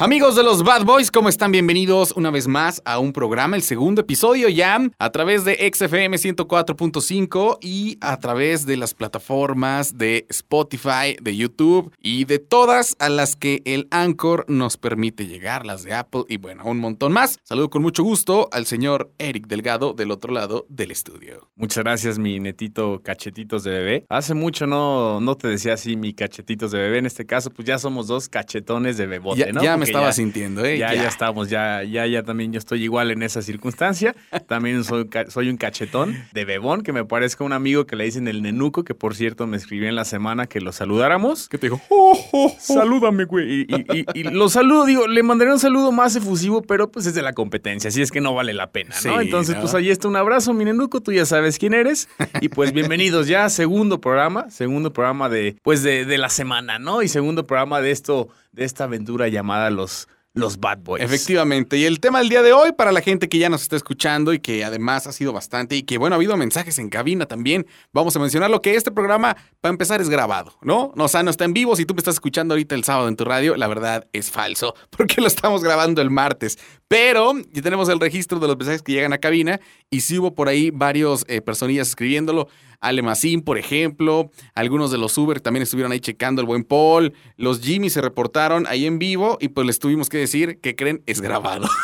[0.00, 1.50] Amigos de los Bad Boys, ¿cómo están?
[1.50, 6.16] Bienvenidos una vez más a un programa, el segundo episodio ya, a través de XFM
[6.16, 13.08] 104.5 y a través de las plataformas de Spotify, de YouTube y de todas a
[13.08, 17.40] las que el Anchor nos permite llegar, las de Apple y bueno, un montón más.
[17.42, 21.50] Saludo con mucho gusto al señor Eric Delgado del otro lado del estudio.
[21.56, 24.06] Muchas gracias, mi netito cachetitos de bebé.
[24.10, 26.98] Hace mucho no, no te decía así mi cachetitos de bebé.
[26.98, 29.60] En este caso, pues ya somos dos cachetones de bebote, Ya, ¿no?
[29.60, 30.78] ya me estaba ya- sintiendo, ¿eh?
[30.78, 34.14] Ya, ya, estamos, ya, ya, ya también yo estoy igual en esa circunstancia.
[34.46, 38.28] También soy, soy un cachetón de bebón, que me parezca un amigo que le dicen
[38.28, 41.48] el nenuco, que por cierto me escribió en la semana que lo saludáramos.
[41.48, 41.80] ¿Qué te digo?
[41.88, 42.56] Oh, oh, oh.
[42.58, 43.62] Salúdame, güey.
[43.62, 47.06] Y, y- y- y lo saludo, digo, le mandaré un saludo más efusivo, pero pues
[47.06, 49.00] es de la competencia, así es que no vale la pena, ¿no?
[49.00, 49.62] Sí, Entonces, ¿no?
[49.62, 52.08] pues ahí está un abrazo, mi nenuco, tú ya sabes quién eres.
[52.40, 57.02] Y pues bienvenidos ya, segundo programa, segundo programa de, pues de, de la semana, ¿no?
[57.02, 58.28] Y segundo programa de esto,
[58.58, 61.02] de esta aventura llamada los, los Bad Boys.
[61.02, 61.76] Efectivamente.
[61.76, 64.32] Y el tema del día de hoy, para la gente que ya nos está escuchando
[64.32, 67.66] y que además ha sido bastante y que, bueno, ha habido mensajes en cabina también,
[67.92, 70.92] vamos a mencionar lo que este programa, para empezar, es grabado, ¿no?
[70.96, 71.76] O sea, no está en vivo.
[71.76, 74.74] Si tú me estás escuchando ahorita el sábado en tu radio, la verdad es falso,
[74.90, 76.58] porque lo estamos grabando el martes.
[76.88, 80.34] Pero ya tenemos el registro de los mensajes que llegan a cabina y sí hubo
[80.34, 82.48] por ahí varios eh, personillas escribiéndolo.
[82.80, 87.12] Ale Macín, por ejemplo, algunos de los Uber también estuvieron ahí checando el buen Paul,
[87.36, 91.02] los Jimmy se reportaron ahí en vivo y pues les tuvimos que decir que creen
[91.06, 91.68] es grabado.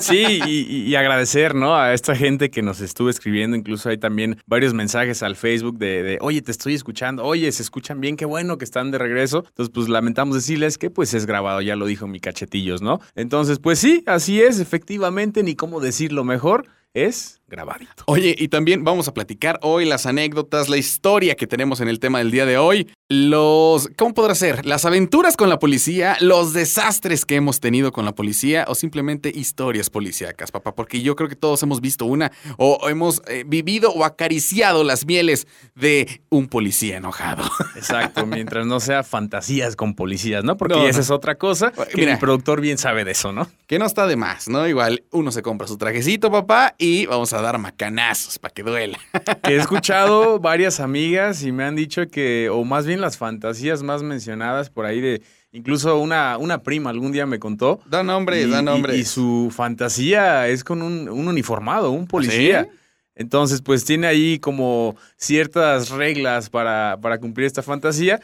[0.00, 1.76] Sí, y agradecer, ¿no?
[1.76, 3.56] A esta gente que nos estuvo escribiendo.
[3.56, 7.24] Incluso hay también varios mensajes al Facebook de, de, oye, te estoy escuchando.
[7.24, 9.44] Oye, se escuchan bien, qué bueno que están de regreso.
[9.48, 13.00] Entonces, pues lamentamos decirles que pues es grabado, ya lo dijo mi cachetillos, ¿no?
[13.14, 18.02] Entonces, pues sí, así es, efectivamente, ni cómo decirlo mejor, es grabadito.
[18.06, 21.98] Oye, y también vamos a platicar hoy las anécdotas, la historia que tenemos en el
[22.00, 24.66] tema del día de hoy, los, ¿cómo podrá ser?
[24.66, 29.30] Las aventuras con la policía, los desastres que hemos tenido con la policía o simplemente
[29.34, 33.90] historias policíacas, papá, porque yo creo que todos hemos visto una o hemos eh, vivido
[33.92, 37.44] o acariciado las mieles de un policía enojado.
[37.76, 40.56] Exacto, mientras no sea fantasías con policías, ¿no?
[40.56, 41.02] Porque No, esa no.
[41.04, 42.12] es otra cosa que Mira.
[42.14, 43.48] el productor bien sabe de eso, ¿no?
[43.66, 44.66] Que no está de más, ¿no?
[44.66, 48.98] Igual uno se compra su trajecito, papá, y vamos a dar macanazos para que duela.
[49.42, 53.82] Que he escuchado varias amigas y me han dicho que, o más bien las fantasías
[53.82, 55.22] más mencionadas por ahí de,
[55.52, 57.80] incluso una, una prima algún día me contó.
[57.86, 58.96] Da nombres, y, da y- nombres.
[58.98, 62.64] y su fantasía es con un, un uniformado, un policía.
[62.64, 62.78] ¿Sí?
[63.16, 68.20] Entonces, pues tiene ahí como ciertas reglas para, para cumplir esta fantasía.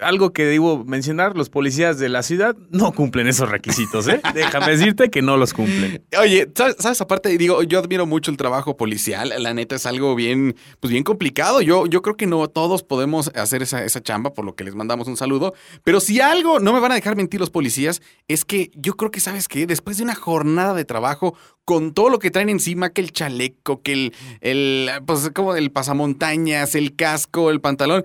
[0.00, 4.20] Algo que debo mencionar, los policías de la ciudad no cumplen esos requisitos, ¿eh?
[4.34, 6.04] Déjame decirte que no los cumplen.
[6.16, 7.00] Oye, ¿sabes, sabes?
[7.00, 9.32] Aparte, digo, yo admiro mucho el trabajo policial.
[9.38, 11.60] La neta es algo bien, pues bien complicado.
[11.60, 14.76] Yo, yo creo que no todos podemos hacer esa, esa chamba, por lo que les
[14.76, 15.54] mandamos un saludo.
[15.82, 19.10] Pero si algo, no me van a dejar mentir los policías, es que yo creo
[19.10, 19.66] que, ¿sabes qué?
[19.66, 23.82] Después de una jornada de trabajo, con todo lo que traen encima, que el chaleco,
[23.82, 28.04] que el, el pues como el pasamontañas, el casco, el pantalón.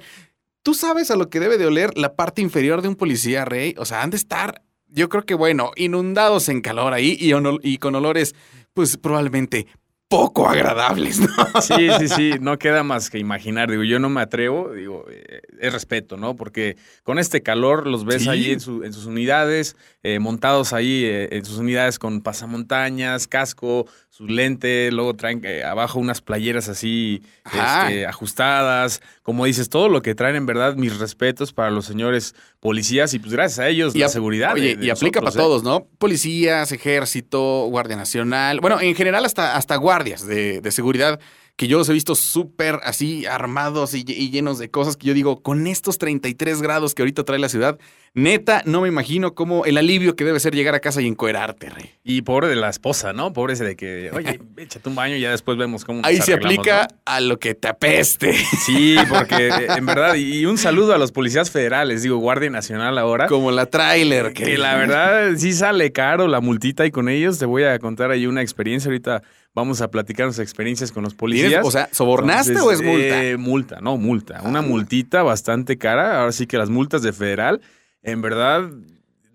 [0.65, 3.75] ¿Tú sabes a lo que debe de oler la parte inferior de un policía, Rey?
[3.77, 7.77] O sea, han de estar, yo creo que, bueno, inundados en calor ahí y, y
[7.77, 8.33] con olores,
[8.73, 9.67] pues probablemente
[10.07, 11.27] poco agradables, ¿no?
[11.61, 13.69] Sí, sí, sí, no queda más que imaginar.
[13.71, 16.35] Digo, yo no me atrevo, digo, eh, es respeto, ¿no?
[16.35, 18.29] Porque con este calor los ves Sí.
[18.29, 23.27] ahí en, su- en sus unidades, eh, montados ahí eh, en sus unidades con pasamontañas,
[23.27, 29.01] casco, sus lentes, luego traen abajo unas playeras así este, ajustadas.
[29.23, 33.19] Como dices, todo lo que traen, en verdad, mis respetos para los señores policías y
[33.19, 34.53] pues gracias a ellos la seguridad.
[34.53, 35.87] Oye, de y aplica para todos, ¿no?
[35.97, 38.61] Policías, ejército, Guardia Nacional.
[38.61, 41.19] Bueno, en general hasta, hasta guardias de, de seguridad
[41.55, 45.13] que yo los he visto súper así armados y, y llenos de cosas que yo
[45.13, 47.79] digo, con estos 33 grados que ahorita trae la ciudad,
[48.13, 51.69] neta, no me imagino cómo el alivio que debe ser llegar a casa y encuerarte,
[51.69, 51.91] rey.
[52.03, 53.31] Y pobre de la esposa, ¿no?
[53.31, 56.17] Pobre ese de que, oye, échate un baño y ya después vemos cómo nos Ahí
[56.17, 56.97] se aplica ¿no?
[57.05, 58.33] a lo que te apeste.
[58.65, 63.27] Sí, porque en verdad, y un saludo a los policías federales, digo, Guardia Nacional ahora.
[63.27, 64.33] Como la trailer.
[64.33, 68.11] Que la verdad sí sale caro la multita y con ellos te voy a contar
[68.11, 68.89] ahí una experiencia.
[68.89, 69.23] Ahorita
[69.55, 71.49] vamos a platicar nuestras experiencias con los policías.
[71.49, 73.23] ¿Tienes- O sea, ¿sobornaste Entonces, o es multa?
[73.23, 74.41] eh, multa, no, multa.
[74.43, 76.19] Una multita bastante cara.
[76.19, 77.61] Ahora sí que las multas de federal,
[78.03, 78.69] en verdad,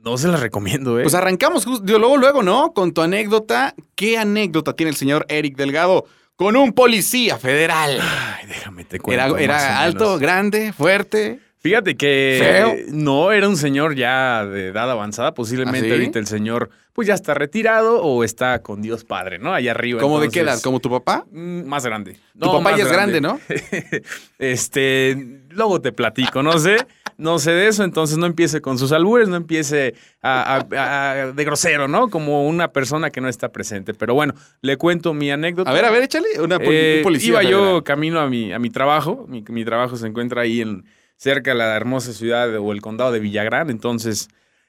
[0.05, 1.03] no se las recomiendo, ¿eh?
[1.03, 2.73] Pues arrancamos justo, luego, luego, ¿no?
[2.73, 3.75] Con tu anécdota.
[3.97, 6.05] ¿Qué anécdota tiene el señor Eric Delgado
[6.37, 7.99] con un policía federal?
[8.01, 9.37] Ay, déjame te cuento.
[9.37, 11.41] Era, alto, grande, fuerte.
[11.61, 12.75] Fíjate que Feo.
[12.93, 15.91] no era un señor ya de edad avanzada, posiblemente ¿Ah, sí?
[15.93, 19.53] ahorita el señor pues ya está retirado o está con Dios Padre, ¿no?
[19.53, 20.01] Allá arriba.
[20.01, 20.49] ¿Cómo de qué edad?
[20.55, 21.27] entonces, ¿Como tu papá?
[21.31, 22.17] mm, Más grande.
[22.39, 23.39] Tu papá ya es grande, ¿no?
[24.39, 26.77] este, luego te platico, no sé.
[27.19, 31.33] no sé de eso, entonces no empiece con sus albures, no empiece a, a- a-
[31.33, 32.09] de grosero, ¿no?
[32.09, 33.93] Como una persona que no está presente.
[33.95, 35.71] Pero bueno, le cuento mi anécdota.
[35.71, 36.27] A ver, a ver, échale.
[36.43, 37.29] Una Eh, un policía.
[37.29, 39.27] iba yo camino a mi, a mi trabajo.
[39.29, 40.85] Mi, mi trabajo se encuentra ahí en
[41.21, 43.69] cerca de la hermosa ciudad o el condado de Villagrán.
[43.69, 44.29] Entonces,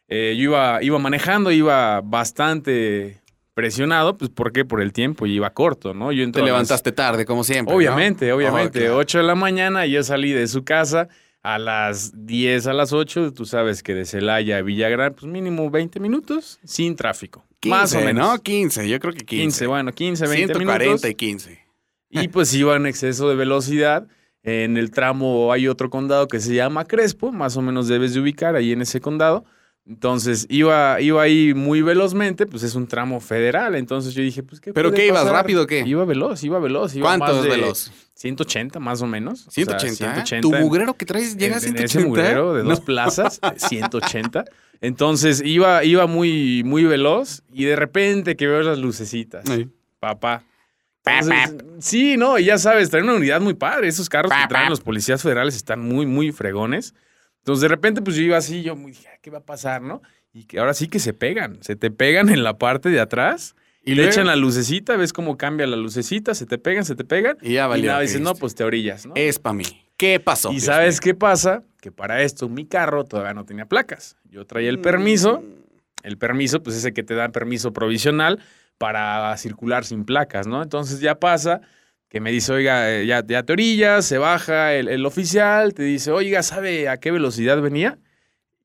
[0.10, 3.22] eh, yo iba, iba manejando, iba bastante
[3.54, 4.18] presionado.
[4.18, 4.66] Pues, ¿por qué?
[4.66, 6.12] Por el tiempo y iba corto, ¿no?
[6.12, 7.72] Yo Te las- levantaste tarde, como siempre.
[7.72, 7.78] ¿no?
[7.78, 8.80] Obviamente, obviamente.
[8.80, 8.98] Oh, claro.
[8.98, 11.08] 8 de la mañana, yo salí de su casa
[11.42, 13.32] a las 10 a las 8.
[13.32, 17.46] Tú sabes que de Celaya a Villagrán, pues mínimo 20 minutos sin tráfico.
[17.62, 18.28] 15, más o menos.
[18.28, 18.40] ¿no?
[18.42, 19.42] 15, yo creo que 15.
[19.44, 21.10] 15, bueno, 15, 20 140 minutos.
[21.10, 21.60] y 15.
[22.10, 24.06] Y pues iba en exceso de velocidad.
[24.44, 28.22] En el tramo hay otro condado que se llama Crespo, más o menos debes de
[28.22, 29.46] ubicar ahí en ese condado.
[29.86, 33.76] Entonces iba, iba ahí muy velozmente, pues es un tramo federal.
[33.76, 35.34] Entonces yo dije, pues qué ¿Pero qué ibas, pasar?
[35.34, 35.84] rápido o qué?
[35.86, 36.96] Iba veloz, iba veloz.
[36.96, 37.92] Iba ¿Cuánto más es de veloz?
[38.16, 39.42] 180 más o menos.
[39.48, 39.88] O sea, 180.
[39.88, 39.96] ¿eh?
[40.26, 42.00] 180 ¿Tu mugrero que traes llega a en- en 180?
[42.00, 42.86] ese mugrero de dos No.
[42.86, 44.46] plazas, 180.
[44.82, 49.48] Entonces iba, iba muy, muy veloz y de repente que veo las lucecitas.
[49.50, 49.68] Ay.
[50.00, 50.44] Papá.
[51.06, 53.88] Entonces, sí, no, y ya sabes, traen una unidad muy padre.
[53.88, 56.94] Esos carros que traen los policías federales están muy, muy fregones.
[57.40, 60.02] Entonces, de repente, pues yo iba así, yo dije, "Ah, ¿qué va a pasar, no?
[60.32, 63.56] Y que ahora sí que se pegan, se te pegan en la parte de atrás
[63.84, 67.04] y le echan la lucecita, ves cómo cambia la lucecita, se te pegan, se te
[67.04, 67.38] pegan.
[67.42, 67.86] Y ya valió.
[67.86, 69.14] y nada, ¿qué dices, no, pues te orillas, ¿no?
[69.16, 69.64] Es para mí.
[69.98, 70.50] ¿Qué pasó?
[70.50, 71.02] Y Dios ¿sabes mío?
[71.04, 71.64] qué pasa?
[71.82, 74.18] Que para esto mi carro todavía no tenía placas.
[74.30, 75.44] Yo traía el permiso.
[76.04, 78.40] El permiso, pues ese que te da permiso provisional
[78.82, 80.64] para circular sin placas, ¿no?
[80.64, 81.62] Entonces ya pasa
[82.10, 85.84] que me dice, oiga, eh, ya, ya te orillas, se baja el, el oficial, te
[85.84, 88.00] dice, oiga, ¿sabe a qué velocidad venía?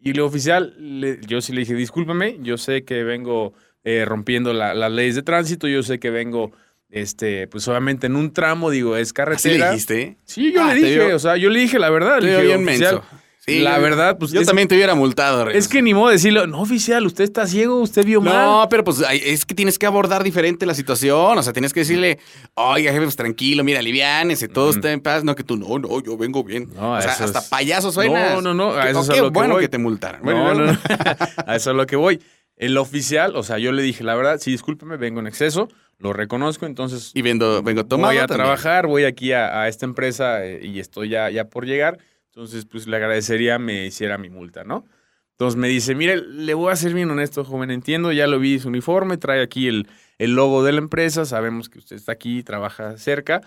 [0.01, 3.53] Y el oficial, le- yo sí le dije, discúlpeme, yo sé que vengo
[3.85, 6.51] eh, rompiendo la- las leyes de tránsito, yo sé que vengo,
[6.89, 9.59] este, pues obviamente en un tramo, digo, es ¿Así carretera.
[9.67, 10.17] le dijiste?
[10.25, 12.17] Sí, yo Ah, le dije, o sea, yo le dije la verdad.
[12.21, 13.17] Te le dije, bien "Oficial, menso.
[13.49, 15.65] Sí, la verdad, pues Yo es, también te hubiera multado, Reyes.
[15.67, 18.35] es que ni modo decirle, no, oficial, usted está ciego, usted vio mal.
[18.35, 21.39] No, pero pues es que tienes que abordar diferente la situación.
[21.39, 22.19] O sea, tienes que decirle,
[22.55, 24.79] oiga, jefe, pues tranquilo, mira, aliviánese, todo Ujú.
[24.79, 25.23] está en paz.
[25.23, 26.71] No, que tú, no, no, yo vengo bien.
[26.75, 28.35] No, o sea, hasta payaso suenas.
[28.35, 29.63] No, no, no, a eso es a lo que bueno voy.
[29.63, 30.23] que te multaran.
[30.23, 30.79] No, Bueno, no, no.
[31.47, 32.21] a eso es lo que voy.
[32.57, 36.13] El oficial, o sea, yo le dije, la verdad, sí, discúlpeme, vengo en exceso, lo
[36.13, 38.45] reconozco, entonces Y vengo, vengo tomado voy a también.
[38.47, 41.99] trabajar, voy aquí a, a esta empresa eh, y estoy ya, ya por llegar.
[42.37, 44.85] Entonces, pues le agradecería me hiciera mi multa, ¿no?
[45.33, 48.59] Entonces me dice, mire, le voy a ser bien honesto, joven, entiendo, ya lo vi
[48.59, 49.89] su uniforme, trae aquí el,
[50.19, 53.41] el logo de la empresa, sabemos que usted está aquí, trabaja cerca.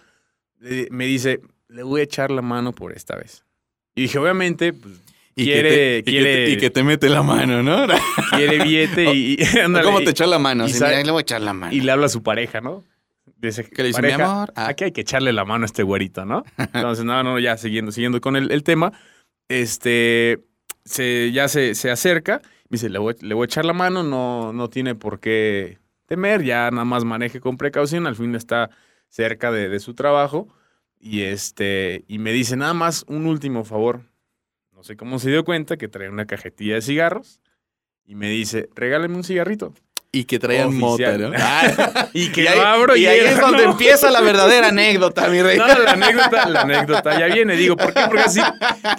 [0.89, 3.44] Me dice, le voy a echar la mano por esta vez.
[3.94, 4.95] Y dije, obviamente, pues,
[5.36, 7.86] Y quiere, que te, y que te- y que te mete la mano, ¿no?
[8.36, 10.68] quiere billete y, y- ándale, ¿Cómo te echó la mano?
[10.68, 11.74] y mira, le voy a echar la mano.
[11.74, 12.83] y le habla a su pareja, ¿no?
[13.41, 14.53] Dice, ¿Qué le dice, mi "Pareja, amor?
[14.56, 14.68] Ah.
[14.68, 16.44] Aquí hay que echarle la mano a este güerito, ¿no?
[16.57, 18.91] Entonces, no, no, ya siguiendo, siguiendo con el, el tema,
[19.47, 20.39] este,
[20.83, 24.03] se, ya se, se acerca, me dice, le voy, le voy a echar la mano,
[24.03, 28.69] no, no tiene por qué temer, ya nada más maneje con precaución, al fin está
[29.07, 30.47] cerca de, de su trabajo,
[31.00, 34.01] y este, y me dice, nada más un último favor,
[34.74, 37.41] no sé cómo se dio cuenta que trae una cajetilla de cigarros,
[38.06, 39.74] y me dice, regáleme un cigarrito.
[40.12, 41.22] Y que traían mota, Oficial.
[41.22, 41.32] ¿no?
[41.38, 43.72] Ah, Y que y ahí, lo abro y, y ahí era, es donde ¿no?
[43.74, 45.56] empieza la verdadera anécdota, mi rey.
[45.56, 47.56] No, la anécdota, la anécdota ya viene.
[47.56, 48.02] Digo, ¿por qué?
[48.08, 48.42] Porque así,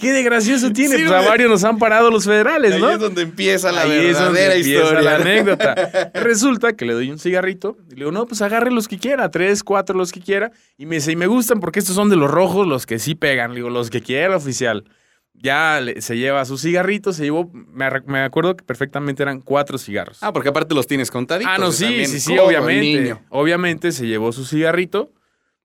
[0.00, 0.96] qué de gracioso tiene.
[0.96, 2.90] Sí, pues a varios nos han parado los federales, Ahí ¿no?
[2.90, 5.00] es donde empieza la Ahí es donde verdadera empieza historia.
[5.02, 6.10] la anécdota.
[6.14, 9.28] Resulta que le doy un cigarrito y le digo, no, pues agarre los que quiera,
[9.32, 10.52] tres, cuatro, los que quiera.
[10.78, 13.16] Y me dice, y me gustan porque estos son de los rojos, los que sí
[13.16, 13.50] pegan.
[13.50, 14.84] Le digo, los que quiera, oficial.
[15.34, 17.86] Ya le- se lleva sus cigarritos, se llevó, me,
[18.20, 20.18] acuerdo que perfectamente eran cuatro cigarros.
[20.22, 21.52] Ah, porque aparte los tienes contaditos.
[21.54, 23.00] Ah, no, sí, también sí, sí, obviamente.
[23.02, 23.22] niño.
[23.30, 25.12] Obviamente se llevó su cigarrito.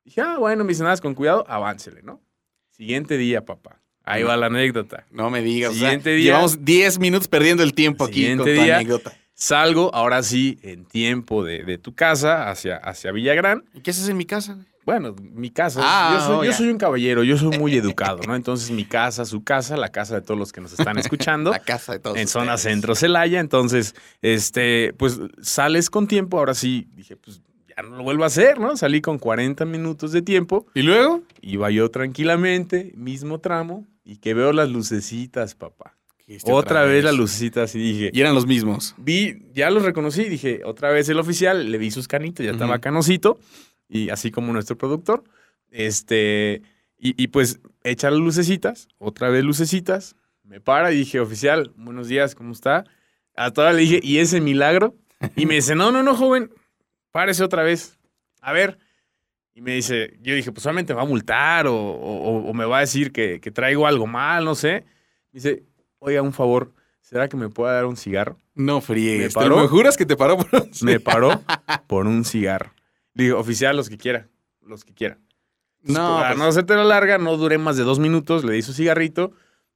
[0.05, 2.21] Dije, ah, bueno, me dice nada, con cuidado, aváncele, ¿no?
[2.69, 3.81] Siguiente día, papá.
[4.03, 5.05] Ahí va la anécdota.
[5.09, 5.71] No me digas.
[5.71, 6.25] o sea, Siguiente día.
[6.25, 8.75] Llevamos 10 minutos perdiendo el tiempo aquí Siguiente con tu día.
[8.75, 9.13] anécdota.
[9.33, 13.65] Salgo, ahora sí, en tiempo de, de tu casa hacia, hacia Villagrán.
[13.73, 14.57] ¿Y qué haces en mi casa?
[14.85, 15.81] Bueno, mi casa.
[15.83, 18.35] Ah, yo, soy, oh, yo soy un caballero, yo soy muy educado, ¿no?
[18.35, 21.51] Entonces, mi casa, su casa, la casa de todos los que nos están escuchando.
[21.55, 23.39] La casa de todos en zona centro Celaya.
[23.39, 26.37] Entonces, este, pues sales con tiempo.
[26.37, 27.41] Ahora sí, dije, pues
[27.75, 28.77] ya no lo vuelvo a hacer, ¿no?
[28.77, 30.67] Salí con 40 minutos de tiempo.
[30.75, 31.23] ¿Y luego?
[31.41, 35.95] Iba yo tranquilamente, mismo tramo, y que veo las lucecitas, papá.
[36.45, 38.95] Otra vez las lucecitas y dije, Y eran los mismos.
[38.97, 42.75] vi, ya los reconocí, dije, otra vez el oficial, le vi sus canitos, ya estaba
[42.75, 42.81] Ujú.
[43.87, 45.23] Y así como nuestro productor,
[45.71, 46.61] este,
[46.97, 52.07] y, y pues echa las lucecitas, otra vez lucecitas, me para y dije, oficial, buenos
[52.07, 52.85] días, ¿cómo está?
[53.35, 54.95] A toda le dije, ¿y ese milagro?
[55.35, 56.51] Y me dice, no, no, no, joven,
[57.11, 57.97] párese otra vez,
[58.41, 58.77] a ver.
[59.53, 62.65] Y me dice, yo dije, pues solamente me va a multar o, o- o me
[62.65, 64.83] va a decir que, que traigo algo mal, no sé.
[65.31, 65.63] Me dice,
[65.99, 68.37] oiga, un favor, ¿será que me pueda dar un cigarro?
[68.53, 69.19] No friegues.
[69.19, 69.61] ¿Me ¿Te paró?
[69.61, 71.41] lo juras que te paró por un- Me paró
[71.87, 72.73] por un cigarro.
[73.15, 74.27] Digo, oficial, los que quiera,
[74.65, 75.17] los que quiera.
[75.81, 78.53] Entonces, No, para pues- no hacerte la larga, no duré más de dos minutos, le
[78.53, 79.31] di su cigarrito,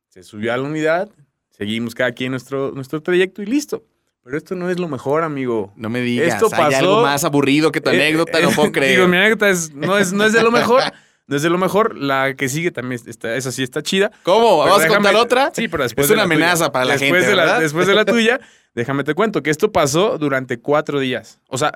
[0.09, 1.09] se subió a la unidad,
[1.49, 3.83] seguimos cada quien nuestro, nuestro trayecto y listo.
[4.23, 5.73] Pero esto no es lo mejor, amigo.
[5.75, 6.33] No me digas.
[6.35, 8.97] Esto Hay algo pasó- más aburrido que tu Eh, anécdota, eh, no puedo creer.
[8.97, 10.83] Digo, mi anécdota es- no, es, no es de lo mejor.
[11.25, 11.95] No es de lo mejor.
[11.97, 14.11] La que sigue también está, esa sí está chida.
[14.23, 14.63] ¿Cómo?
[14.63, 15.51] Pero ¿Vas a contar otra?
[15.53, 16.35] Sí, pero después Es de una tuya.
[16.35, 17.59] amenaza para la después gente, de la- ¿verdad?
[17.61, 18.39] después de la tuya,
[18.75, 21.39] déjame te cuento que esto pasó durante cuatro días.
[21.47, 21.71] O sea,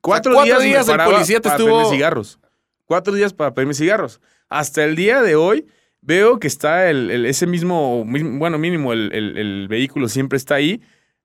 [0.00, 2.38] cuatro, cuatro días, el policía te para estuvo- pedirme cigarros.
[2.84, 4.20] Cuatro días para pedirme cigarros.
[4.48, 5.66] Hasta el día de hoy
[6.00, 10.36] veo que está el, el- ese mismo, mi- bueno, mínimo el, el- el vehículo siempre
[10.36, 10.80] está ahí.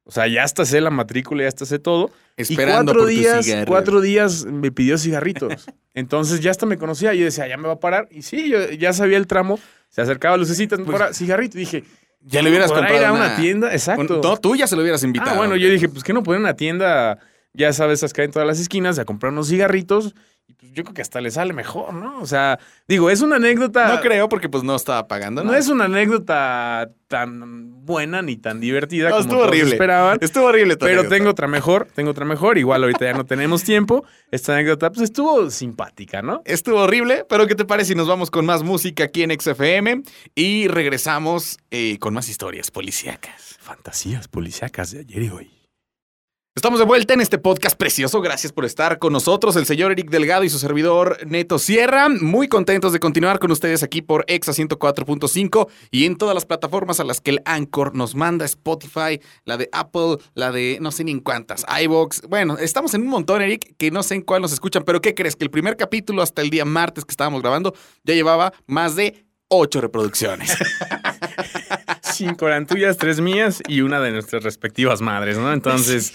[0.05, 2.11] O sea, ya hasta sé la matrícula, ya hasta sé todo.
[2.35, 3.65] Esperando y cuatro por tu días, cigarro.
[3.67, 5.53] cuatro días me pidió cigarritos.
[5.93, 7.13] Entonces ya hasta me conocía.
[7.13, 8.07] Yo decía, ya me va a parar.
[8.11, 9.59] Y sí, yo ya sabía el tramo.
[9.87, 11.57] Se acercaba a lucecitas, me Pues- cigarrito.
[11.57, 11.83] Y dije,
[12.19, 13.71] Ya le hubieras ¿podrá comprado ir a una, una tienda?
[13.71, 14.19] Exacto.
[14.21, 15.31] No, tú ya se lo hubieras invitado.
[15.31, 17.19] ah, bueno, yo dije, pues que no poner una tienda,
[17.53, 20.15] ya sabes, esas que hay en todas las esquinas, a comprar unos cigarritos.
[20.45, 22.19] Y pues yo creo que hasta le sale mejor, ¿no?
[22.19, 23.87] O sea, digo, es una anécdota.
[23.95, 25.41] No creo porque pues no estaba pagando.
[25.41, 25.57] No nada.
[25.59, 29.71] es una anécdota tan buena ni tan divertida No, como estuvo todos horrible.
[29.71, 30.17] esperaban.
[30.19, 31.15] Estuvo horrible Pero anécdota.
[31.15, 32.57] tengo otra mejor, tengo otra mejor.
[32.57, 34.03] Igual ahorita ya no tenemos tiempo.
[34.31, 36.41] Esta anécdota pues estuvo simpática, ¿no?
[36.43, 40.03] Estuvo horrible, pero ¿qué te parece si nos vamos con más música aquí en XFM
[40.35, 43.57] y regresamos eh, con más historias policíacas?
[43.61, 45.62] Fantasías policíacas de ayer y hoy.
[46.55, 48.21] Estamos de vuelta en este podcast precioso.
[48.21, 52.09] Gracias por estar con nosotros, el señor Eric Delgado y su servidor Neto Sierra.
[52.09, 56.99] Muy contentos de continuar con ustedes aquí por Exa 104.5 y en todas las plataformas
[56.99, 61.03] a las que el Anchor nos manda, Spotify, la de Apple, la de no sé
[61.03, 62.21] ni en cuántas, iBox.
[62.29, 65.15] Bueno, estamos en un montón, Eric, que no sé en cuál nos escuchan, pero ¿qué
[65.15, 65.35] crees?
[65.35, 69.22] Que el primer capítulo hasta el día martes que estábamos grabando ya llevaba más de
[69.55, 70.55] ocho reproducciones.
[72.01, 75.51] Cinco eran tuyas, tres mías y una de nuestras respectivas madres, ¿no?
[75.51, 76.13] Entonces,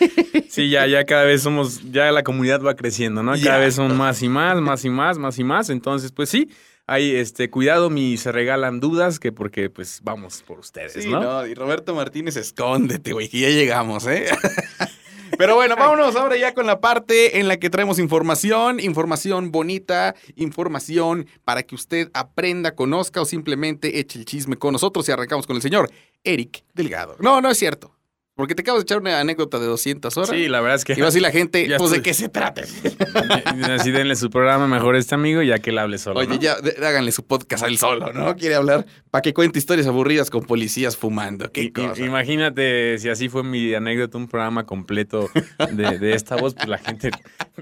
[0.49, 3.33] sí, ya, ya cada vez somos, ya la comunidad va creciendo, ¿no?
[3.33, 3.59] Cada Ya.
[3.59, 5.71] vez son más y más, más y más, más y más.
[5.71, 6.50] Entonces, pues sí,
[6.87, 11.21] hay este cuidado, mi se regalan dudas, que porque pues vamos por ustedes, Sí, ¿no?
[11.21, 14.26] no, y Roberto Martínez, escóndete, güey, que ya llegamos, ¿eh?
[15.38, 20.16] Pero bueno, vámonos ahora ya con la parte en la que traemos información, información bonita,
[20.35, 25.47] información para que usted aprenda, conozca o simplemente eche el chisme con nosotros y arrancamos
[25.47, 25.92] con el señor
[26.25, 27.14] Eric Delgado.
[27.21, 27.92] No, no es cierto,
[28.38, 30.30] porque te acabas de echar una anécdota de 200 horas.
[30.30, 32.28] Sí, la verdad es que Y va a decir la gente, pues, ¿de qué se
[32.28, 32.62] trata?
[33.75, 36.21] así denle su programa mejor a este amigo ya que él hable solo.
[36.21, 36.35] Oye, ¿no?
[36.37, 38.37] ya, de- háganle su podcast a él solo, ¿no?
[38.37, 41.50] Quiere hablar para que cuente historias aburridas con policías fumando.
[41.50, 42.00] Qué cosa.
[42.00, 45.28] Imagínate si así fue mi anécdota, un programa completo
[45.73, 47.11] de, de esta voz, pues la gente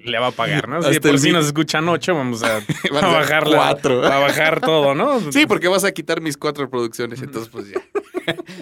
[0.04, 0.82] le va a pagar, ¿no?
[0.82, 2.56] Si Hasta por el si nos escuchan ocho, vamos a,
[2.92, 4.04] a a bajar la- cuatro.
[4.04, 5.32] a bajar todo, ¿no?
[5.32, 7.80] Sí, porque vas a quitar mis cuatro reproducciones, entonces pues ya.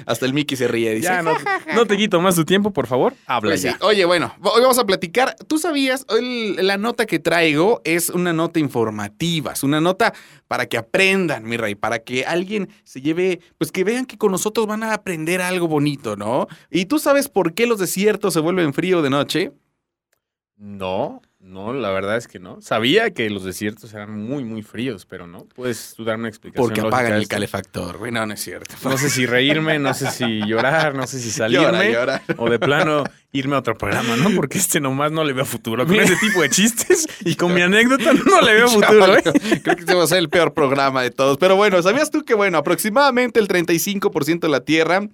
[0.05, 1.05] Hasta el Mickey se ríe, dice.
[1.09, 1.33] Ya, no,
[1.75, 3.15] no te quito más tu tiempo, por favor.
[3.27, 3.69] Habla Pues sí.
[3.69, 3.79] ya.
[3.81, 5.35] Oye, bueno, hoy vamos a platicar.
[5.47, 6.05] ¿Tú sabías?
[6.11, 10.13] Hoy la nota que traigo es una nota informativa, es una nota
[10.49, 14.31] para que aprendan, mi rey, para que alguien se lleve, pues que vean que con
[14.33, 16.47] nosotros van a aprender algo bonito, ¿no?
[16.71, 19.53] ¿Y tú sabes por qué los desiertos se vuelven frío de noche?
[20.57, 22.63] No, no, la verdad es que no.
[22.63, 25.45] Sabía que los desiertos eran muy, muy fríos, pero no.
[25.55, 26.67] ¿Puedes tú darme una explicación?
[26.67, 28.11] Porque apagan el calefactor, güey.
[28.11, 28.75] No, no es cierto.
[28.83, 31.93] No sé si reírme, no sé si llorar, no sé si salirme.
[31.93, 32.23] Llora, llora.
[32.39, 34.31] O de plano irme a otro programa, ¿no?
[34.35, 35.87] Porque este nomás no le veo futuro.
[35.87, 39.23] Con ese tipo de chistes y con mi anécdota no le veo futuro, ¿eh?
[39.63, 41.37] Creo que este va a ser el peor programa de todos.
[41.37, 45.09] Pero bueno, ¿sabías tú que, bueno, aproximadamente el 35% de la Tierra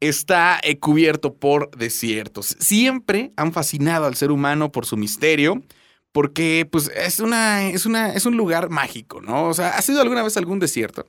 [0.00, 2.56] está eh, cubierto por desiertos?
[2.58, 5.62] Siempre han fascinado al ser humano por su misterio.
[6.10, 9.44] Porque, pues, es una, es una, es un lugar mágico, ¿no?
[9.44, 11.06] O sea, ¿has ido alguna vez algún desierto?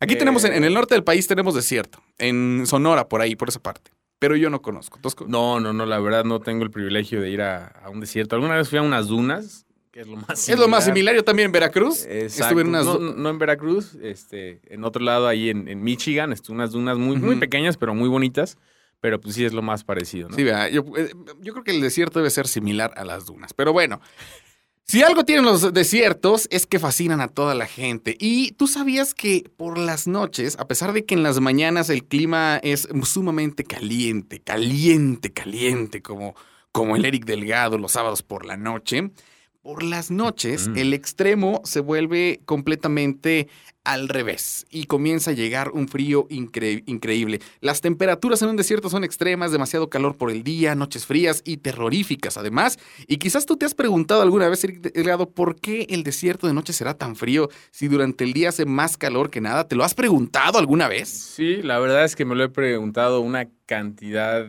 [0.00, 2.02] Aquí tenemos, en, el norte del país tenemos desierto.
[2.18, 3.92] En Sonora, por ahí, por esa parte.
[4.18, 4.98] Pero yo no conozco.
[5.00, 7.66] ¿Tú has con- No, no, no, la verdad no tengo el privilegio de ir a,
[7.68, 8.34] a un desierto.
[8.34, 11.14] Alguna vez fui a unas dunas, que es lo más Es lo más similar.
[11.14, 12.04] Yo también en Veracruz.
[12.06, 12.44] Exacto.
[12.44, 12.86] Estuve en unas...
[12.86, 16.98] no, no en Veracruz, este, en otro lado ahí en, en Michigan, estuve unas dunas
[16.98, 18.56] muy, muy pequeñas, pero muy bonitas.
[19.00, 20.36] Pero pues sí es lo más parecido, ¿no?
[20.36, 23.52] Sí, vea, yo, eh, yo creo que el desierto debe ser similar a las dunas.
[23.52, 24.00] Pero bueno,
[24.84, 28.16] si algo tienen los desiertos es que fascinan a toda la gente.
[28.20, 32.04] Y tú sabías que por las noches, a pesar de que en las mañanas el
[32.04, 36.36] clima es sumamente caliente, caliente, caliente, como,
[36.70, 39.10] como el Eric Delgado los sábados por la noche,
[39.62, 40.76] Por las noches, mm.
[40.76, 43.48] el extremo se vuelve completamente
[43.84, 47.40] al revés y comienza a llegar un frío increíble.
[47.60, 51.58] Las temperaturas en un desierto son extremas, demasiado calor por el día, noches frías y
[51.58, 52.78] terroríficas además.
[53.06, 56.72] Y quizás tú te has preguntado alguna vez, Delgado, ¿por qué el desierto de noche
[56.72, 59.68] será tan frío si durante el día hace más calor que nada?
[59.68, 61.08] ¿Te lo has preguntado alguna vez?
[61.08, 64.48] Sí, la verdad es que me lo he preguntado una cantidad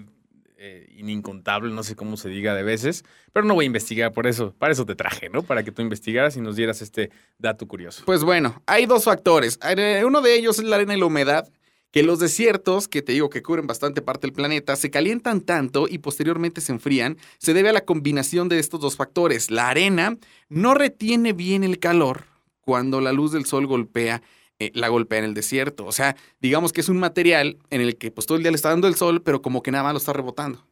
[0.64, 1.22] eh,
[1.70, 3.04] no sé cómo se diga de veces,
[3.34, 5.44] pero no voy a investigar por eso, para eso te traje, ¿no?
[5.44, 8.04] Para que tú investigaras y nos dieras este dato curioso.
[8.06, 9.60] Pues bueno, hay dos factores.
[9.62, 11.50] Eh, uno de ellos es la arena y la humedad,
[11.92, 15.88] que los desiertos, que te digo que cubren bastante parte del planeta, se calientan tanto
[15.90, 19.52] y posteriormente se enfrían, se debe a la combinación de estos dos factores.
[19.52, 20.18] La arena
[20.48, 22.24] no retiene bien el calor
[22.62, 24.22] cuando la luz del sol golpea
[24.60, 25.86] eh, la golpea en el desierto.
[25.86, 28.56] O sea, digamos que es un material en el que pues todo el día le
[28.56, 30.66] está dando el sol, pero como que nada más lo está rebotando.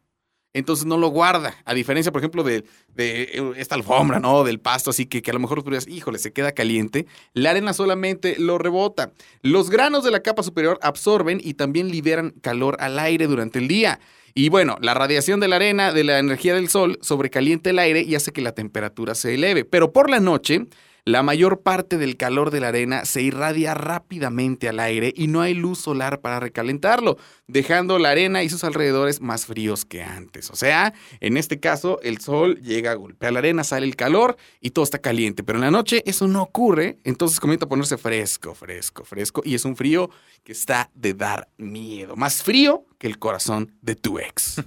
[0.54, 1.54] Entonces no lo guarda.
[1.64, 4.44] A diferencia, por ejemplo, de, de esta alfombra, ¿no?
[4.44, 7.06] Del pasto, así que, a lo mejor podrías, híjole, se queda caliente.
[7.32, 9.12] La arena solamente lo rebota.
[9.40, 13.68] Los granos de la capa superior absorben y también liberan calor al aire durante el
[13.68, 13.98] día.
[14.34, 18.02] Y bueno, la radiación de la arena, de la energía del sol, sobrecalienta el aire
[18.02, 19.64] y hace que la temperatura se eleve.
[19.64, 20.66] Pero por la noche,
[21.04, 25.40] la mayor parte del calor de la arena se irradia rápidamente al aire y no
[25.40, 27.18] hay luz solar para recalentarlo,
[27.48, 30.50] dejando la arena y sus alrededores más fríos que antes.
[30.50, 34.36] O sea, en este caso, el sol llega, a golpear la arena, sale el calor
[34.60, 35.42] y todo está caliente.
[35.42, 39.56] Pero en la noche eso no ocurre, entonces comienza a ponerse fresco, fresco, fresco y
[39.56, 40.08] es un frío
[40.44, 42.14] que está de dar miedo.
[42.14, 44.62] Más frío que el corazón de tu ex.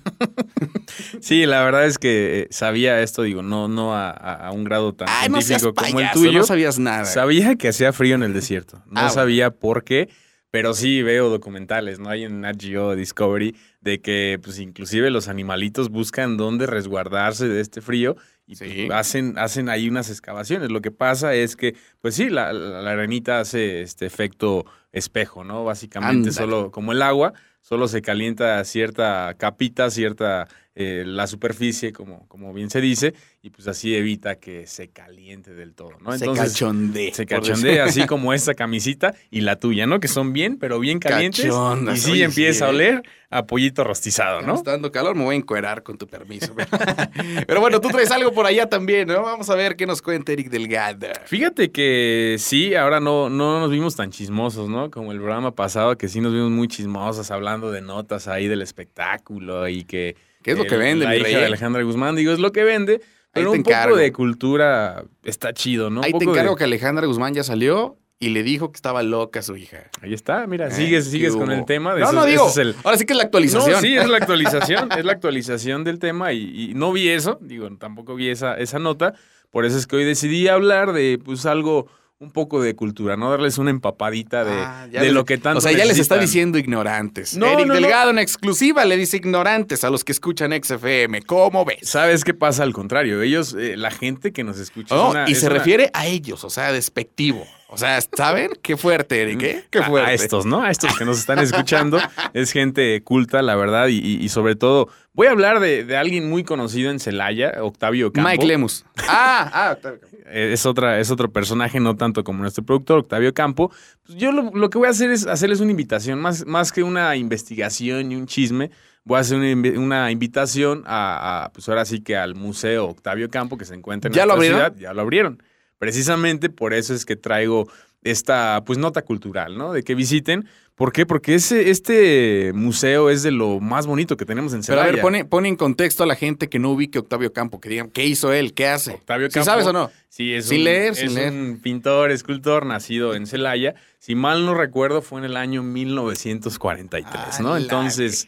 [1.22, 5.08] sí, la verdad es que eh, sabía esto, digo, no, no a, un grado tan
[5.42, 6.25] científico como el tuyo.
[6.32, 7.06] No sabías nada.
[7.06, 8.84] Sabía que hacía frío en el desierto.
[8.88, 10.10] No ah, sabía por qué,
[10.52, 12.10] pero sí veo documentales, ¿no?
[12.10, 17.62] Hay en Nat Geo Discovery de que, pues, inclusive los animalitos buscan dónde resguardarse de
[17.62, 18.16] este frío
[18.48, 20.72] y pues, hacen, hacen ahí unas excavaciones.
[20.72, 25.64] Lo que pasa es que, pues sí, la, la, arenita hace este efecto espejo, ¿no?
[25.64, 27.34] Básicamente solo como el agua
[27.66, 33.50] solo se calienta cierta capita, cierta eh, la superficie, como, como bien se dice, y
[33.50, 36.14] pues así evita que se caliente del todo, ¿no?
[36.14, 37.14] Entonces, se cachondee.
[37.14, 40.02] Se cachondee, así como esta camisita y la tuya, ¿no?
[40.02, 41.46] Que son bien, pero bien calientes.
[41.46, 44.56] y sí empieza a oler a pollito rostizado, ¿no?
[44.56, 46.54] está dando calor, me voy a encuerar con tu permiso.
[47.48, 49.22] pero bueno, tú traes algo por allá también, ¿no?
[49.22, 51.08] Vamos a ver qué nos cuenta Eric Delgado.
[51.26, 54.92] Fíjate que sí, ahora no, no nos vimos tan chismosos, ¿no?
[54.92, 58.62] Como el programa pasado, que sí nos vimos muy chismosos hablando de notas ahí del
[58.62, 60.18] espectáculo y que...
[60.46, 63.02] ¿Qué es lo que vende, la hija de Alejandra Guzmán, digo, es lo que vende.
[63.32, 66.04] Pero un poco de cultura está chido, ¿no?
[66.04, 69.58] Ahí te encargo que Alejandra Guzmán ya salió y le dijo que estaba loca su
[69.58, 69.90] hija.
[70.04, 71.96] Ahí está, mira, eh, sigues, sigues con el tema.
[71.96, 72.48] De no, no digo.
[72.84, 73.72] ahora sí que es la actualización.
[73.72, 77.68] No, sí, es la actualización, es la actualización del tema y, no vi eso, digo,
[77.78, 79.16] tampoco vi esa, esa nota.
[79.50, 81.88] Por eso es que hoy decidí hablar de pues algo
[82.20, 83.30] un poco de cultura, ¿no?
[83.30, 85.58] Darles una empapadita de, ah, de lo que tanto.
[85.58, 87.36] O sea, ya les está diciendo ignorantes.
[87.36, 91.24] No, Eric Delgado en exclusiva le dice ignorantes a los que escuchan XFM.
[91.24, 91.80] ¿Cómo ves?
[91.84, 93.22] ¿Sabes qué pasa al contrario?
[93.22, 95.26] Ellos, eh, la gente que nos escucha.
[95.28, 97.46] y se refiere a ellos, o sea, despectivo.
[97.76, 98.52] O sea, ¿saben?
[98.62, 99.66] Qué fuerte, Eric, ¿eh?
[99.70, 100.10] Qué fuerte.
[100.10, 100.64] A, estos, ¿no?
[100.64, 102.00] A estos que nos están escuchando.
[102.34, 106.90] es gente culta, la verdad, y, sobre todo, voy a hablar de, alguien muy conocido
[106.90, 108.30] en Celaya, Octavio Campo.
[108.30, 108.86] Mike Lemus.
[109.10, 110.18] Ah, ah, Octavio Campo.
[110.28, 113.72] Eh, es, otra, es otro personaje, no tanto como nuestro productor, Octavio Campo.
[114.06, 117.18] Pues yo lo, que voy a hacer es hacerles una invitación, más, más que una
[117.18, 118.72] investigación y un chisme,
[119.04, 123.66] voy a hacer una, invitación a, pues ahora sí que al Museo Octavio Campo que
[123.66, 124.74] se encuentra en ¿Ya lo ciudad.
[124.78, 125.44] Ya lo abrieron.
[125.86, 127.68] Precisamente por eso es que traigo
[128.02, 129.72] esta pues nota cultural, ¿no?
[129.72, 130.48] De que visiten.
[130.74, 131.06] ¿Por qué?
[131.06, 134.92] Porque ese, este museo es de lo más bonito que tenemos en Celaya.
[134.92, 137.70] Pero a ver, pone, en contexto a la gente que no ubique Octavio Campo, que
[137.70, 138.56] digan, ¿qué hizo él?
[138.56, 138.94] ¿Qué hace?
[138.94, 139.46] Octavio Campo.
[139.46, 139.92] sabes o no?
[140.10, 143.76] Sí, es, un, leer, es un pintor, escultor nacido en Celaya.
[144.00, 147.58] Si mal no recuerdo, fue en el año 1943, ¿no?
[147.58, 148.28] Entonces...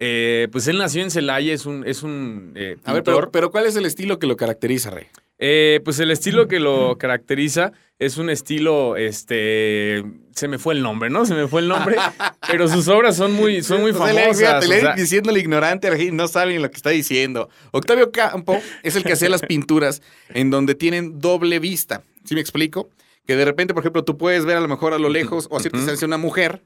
[0.00, 3.50] Eh, pues él nació en Celaya, es un, es un eh, A ver, pero, pero
[3.50, 5.08] ¿cuál es el estilo que lo caracteriza, Rey?
[5.38, 10.82] Eh, pues el estilo que lo caracteriza es un estilo, este, se me fue el
[10.82, 11.26] nombre, ¿no?
[11.26, 11.96] Se me fue el nombre,
[12.48, 14.36] pero sus obras son muy, son muy famosas.
[14.36, 17.48] Fíjate, diciendo el ignorante, no saben lo que está diciendo.
[17.70, 22.02] Octavio Campo es el que hacía las pinturas en donde tienen doble vista.
[22.24, 22.88] ¿Sí me explico?
[23.26, 25.56] Que de repente, por ejemplo, tú puedes ver a lo mejor a lo lejos o
[25.56, 26.62] a cierta distancia una mujer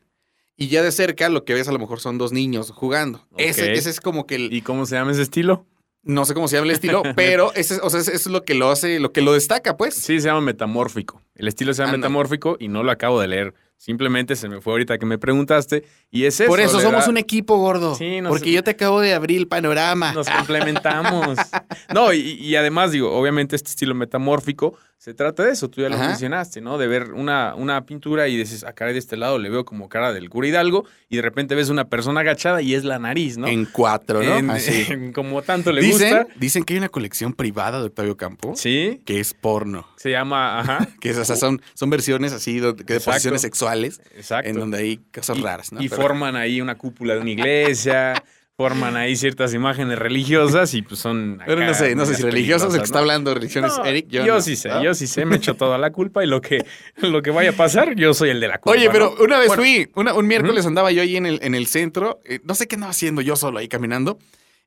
[0.56, 3.26] y ya de cerca lo que ves a lo mejor son dos niños jugando.
[3.36, 4.52] Ese, ese es como que el...
[4.52, 5.66] ¿Y cómo se llama ese estilo?
[6.04, 8.54] No sé cómo se llama el estilo, pero ese, o sea, eso es lo que
[8.54, 9.94] lo hace, lo que lo destaca, pues.
[9.94, 11.22] Sí, se llama metamórfico.
[11.34, 13.54] El estilo se llama metamórfico y no lo acabo de leer.
[13.76, 16.48] Simplemente se me fue ahorita que me preguntaste y es eso.
[16.48, 17.96] Por eso somos un equipo gordo.
[17.96, 20.12] Sí, porque yo te acabo de abrir el panorama.
[20.12, 21.36] Nos complementamos.
[21.92, 25.88] no, y, y además, digo, obviamente este estilo metamórfico se trata de eso, tú ya
[25.88, 26.10] lo Ajá.
[26.10, 26.78] mencionaste, ¿no?
[26.78, 29.88] De ver una, una pintura y dices, a cara de este lado le veo como
[29.88, 33.36] cara del cura Hidalgo, y de repente ves una persona agachada y es la nariz,
[33.36, 33.48] ¿no?
[33.48, 34.36] En cuatro, ¿no?
[34.38, 34.84] En- Así.
[34.92, 36.32] en como tanto le Dicen, gusta.
[36.38, 39.88] dicen que hay una colección privada de Octavio Campo Sí, que es porno.
[39.96, 44.00] se llama, ajá, Que es- o sea, son, son versiones así de, de posiciones sexuales
[44.14, 44.48] exacto.
[44.50, 45.82] en donde hay cosas y, raras, ¿no?
[45.82, 48.22] y Pero- forman ahí una cúpula de una iglesia,
[48.62, 51.40] forman ahí ciertas imágenes religiosas y pues son...
[51.46, 54.06] Pero no sé, no sé si religiosos, el que está hablando de religiones, No, Eric.
[54.08, 54.82] Yo, no, sí sé, ¿no?
[54.82, 56.64] yo sí sé, me echo toda la culpa y lo que,
[56.96, 58.78] lo que vaya a pasar, yo soy el de la culpa.
[58.78, 61.54] Oye, pero una vez Bueno, fui, una- un miércoles andaba yo ahí en el, en
[61.54, 64.18] el centro, eh, no sé qué andaba haciendo yo solo ahí caminando,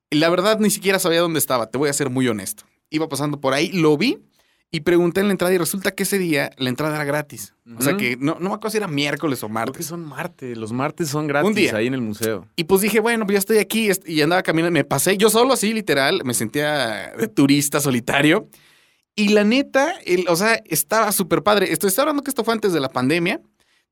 [0.09, 2.63] y la verdad ni siquiera sabía dónde estaba, te voy a ser muy honesto.
[2.89, 4.19] Iba pasando por ahí, lo vi
[4.75, 7.53] y pregunté en la entrada y resulta que ese día la entrada era gratis.
[7.77, 9.85] O sea que no, no me acuerdo si era miércoles o Creo que martes.
[9.85, 11.77] son martes, los martes son gratis día.
[11.77, 12.45] ahí en el museo.
[12.57, 15.53] Y pues dije, bueno, pues ya estoy aquí y andaba caminando, me pasé yo solo
[15.53, 18.49] así, literal, me sentía de turista solitario.
[19.15, 21.71] Y la neta, el, o sea, estaba súper padre.
[21.71, 23.39] Estoy estoy hablando que esto fue antes de la pandemia,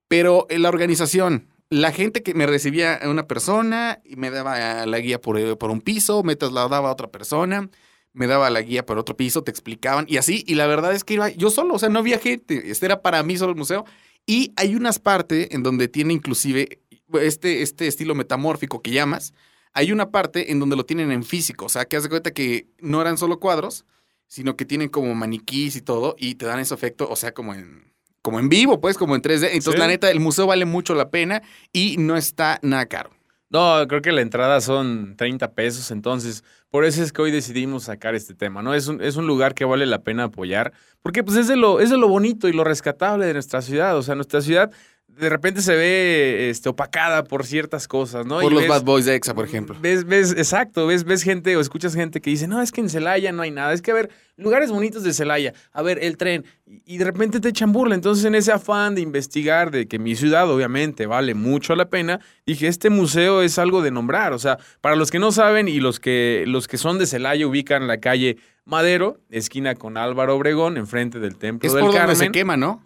[0.10, 4.86] pero en la organización, la gente que me recibía a una persona y me daba
[4.86, 7.70] la guía por, por un piso, me trasladaba a otra persona,
[8.14, 10.44] me daba la guía por otro piso, te explicaban y así.
[10.48, 12.70] Y la verdad es que iba yo solo, o sea, no había gente.
[12.72, 13.86] Este era para mí solo el museo.
[14.26, 16.80] Y hay unas partes en donde tiene inclusive
[17.20, 19.34] este, este estilo metamórfico que llamas.
[19.74, 22.32] Hay una parte en donde lo tienen en físico, o sea, que haz de cuenta
[22.32, 23.86] que no eran solo cuadros,
[24.28, 27.54] sino que tienen como maniquís y todo, y te dan ese efecto, o sea, como
[27.56, 29.48] en, como en vivo, pues, como en 3D.
[29.48, 29.80] Entonces, Sí.
[29.80, 33.12] la neta, el museo vale mucho la pena y no está nada caro.
[33.54, 37.84] No, creo que la entrada son 30 pesos, entonces por eso es que hoy decidimos
[37.84, 38.74] sacar este tema, ¿no?
[38.74, 41.80] Es un, es un lugar que vale la pena apoyar, porque pues es de, lo,
[41.80, 44.72] es de lo bonito y lo rescatable de nuestra ciudad, o sea, nuestra ciudad
[45.18, 48.40] de repente se ve este, opacada por ciertas cosas, ¿no?
[48.40, 49.76] Por Y los ves- Bad Boys de EXA, por ejemplo.
[49.82, 52.90] Ves, ves, exacto, ves, ves gente o escuchas gente que dice, no, es que en
[52.90, 53.74] Celaya no hay nada.
[53.74, 57.40] Es que, a ver, lugares bonitos de Celaya, a ver, el tren, y de repente
[57.40, 57.96] te echan burla.
[57.96, 62.20] Entonces, en ese afán de investigar, de que mi ciudad obviamente vale mucho la pena,
[62.46, 64.34] dije, este museo es algo de nombrar.
[64.34, 67.46] O sea, para los que no saben y los que, los que son de Celaya
[67.48, 72.00] ubican la calle Madero, esquina con Álvaro Obregón, enfrente del Templo Es del por donde
[72.00, 72.16] Carmen.
[72.18, 72.82] se quema, ¿no?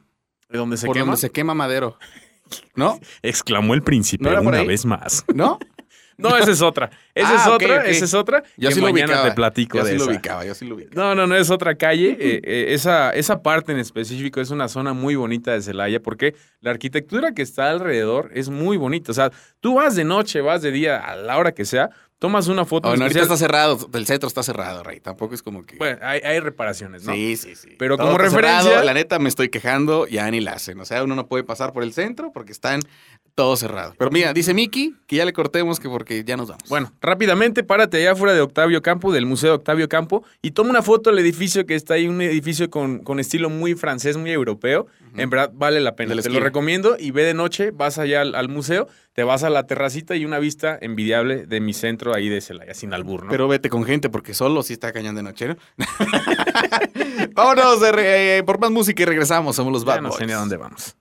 [0.50, 1.06] ¿Donde se por quema?
[1.08, 1.98] donde se quema madero.
[2.76, 3.00] ¿No?
[3.22, 4.68] Exclamó el príncipe ¿No era por una ahí?
[4.68, 5.26] vez más.
[5.34, 5.60] ¿No?
[6.20, 6.90] No, esa es otra.
[7.14, 8.44] Esa Ah, es ok, otra, esa es otra.
[8.58, 9.30] Yo que sí lo mañana ubicaba.
[9.30, 10.12] te platico yo de sí lo esa.
[10.14, 10.96] ubicaba, yo sí lo ubicaba.
[10.96, 12.18] No, no, no es otra calle.
[12.20, 16.34] eh, eh, esa, esa parte en específico es una zona muy bonita de Celaya porque
[16.60, 19.12] la arquitectura que está alrededor es muy bonita.
[19.12, 22.48] O sea, tú vas de noche, vas de día, a la hora que sea, tomas
[22.48, 22.88] una foto.
[22.88, 25.00] en Bueno, ahorita está cerrado, el centro está cerrado, Rey.
[25.00, 25.78] Tampoco es como que...
[25.78, 27.14] Bueno, hay, hay reparaciones, ¿no?
[27.14, 27.70] Sí, sí, sí.
[27.78, 30.80] Pero Todo como referencia- cerrado, la neta me estoy quejando, ya ni la hacen.
[30.80, 32.80] O sea, uno no puede pasar por el centro porque están
[33.36, 33.94] todos cerrados.
[34.00, 36.68] Pero mira, dice Miki que ya le cortemos que porque ya nos vamos.
[36.70, 40.82] Bueno, rápidamente, párate allá afuera de Octavio Campo, del Museo Octavio Campo, y toma una
[40.82, 44.88] foto del edificio que está ahí, un edificio con, con estilo muy francés, muy europeo.
[45.16, 46.16] En verdad, vale la pena.
[46.22, 49.50] Te lo recomiendo y ve de noche, vas allá al, al museo, te vas a
[49.50, 53.30] la terracita y una vista envidiable de mi centro ahí de Celaya, sin albur, ¿no?
[53.32, 55.58] Pero vete con gente porque solo sí está cañón de noche, ¿no?
[57.34, 59.56] Vámonos eh, por más música y regresamos.
[59.56, 60.96] Somos los ya Bad no sé ni a dónde vamos.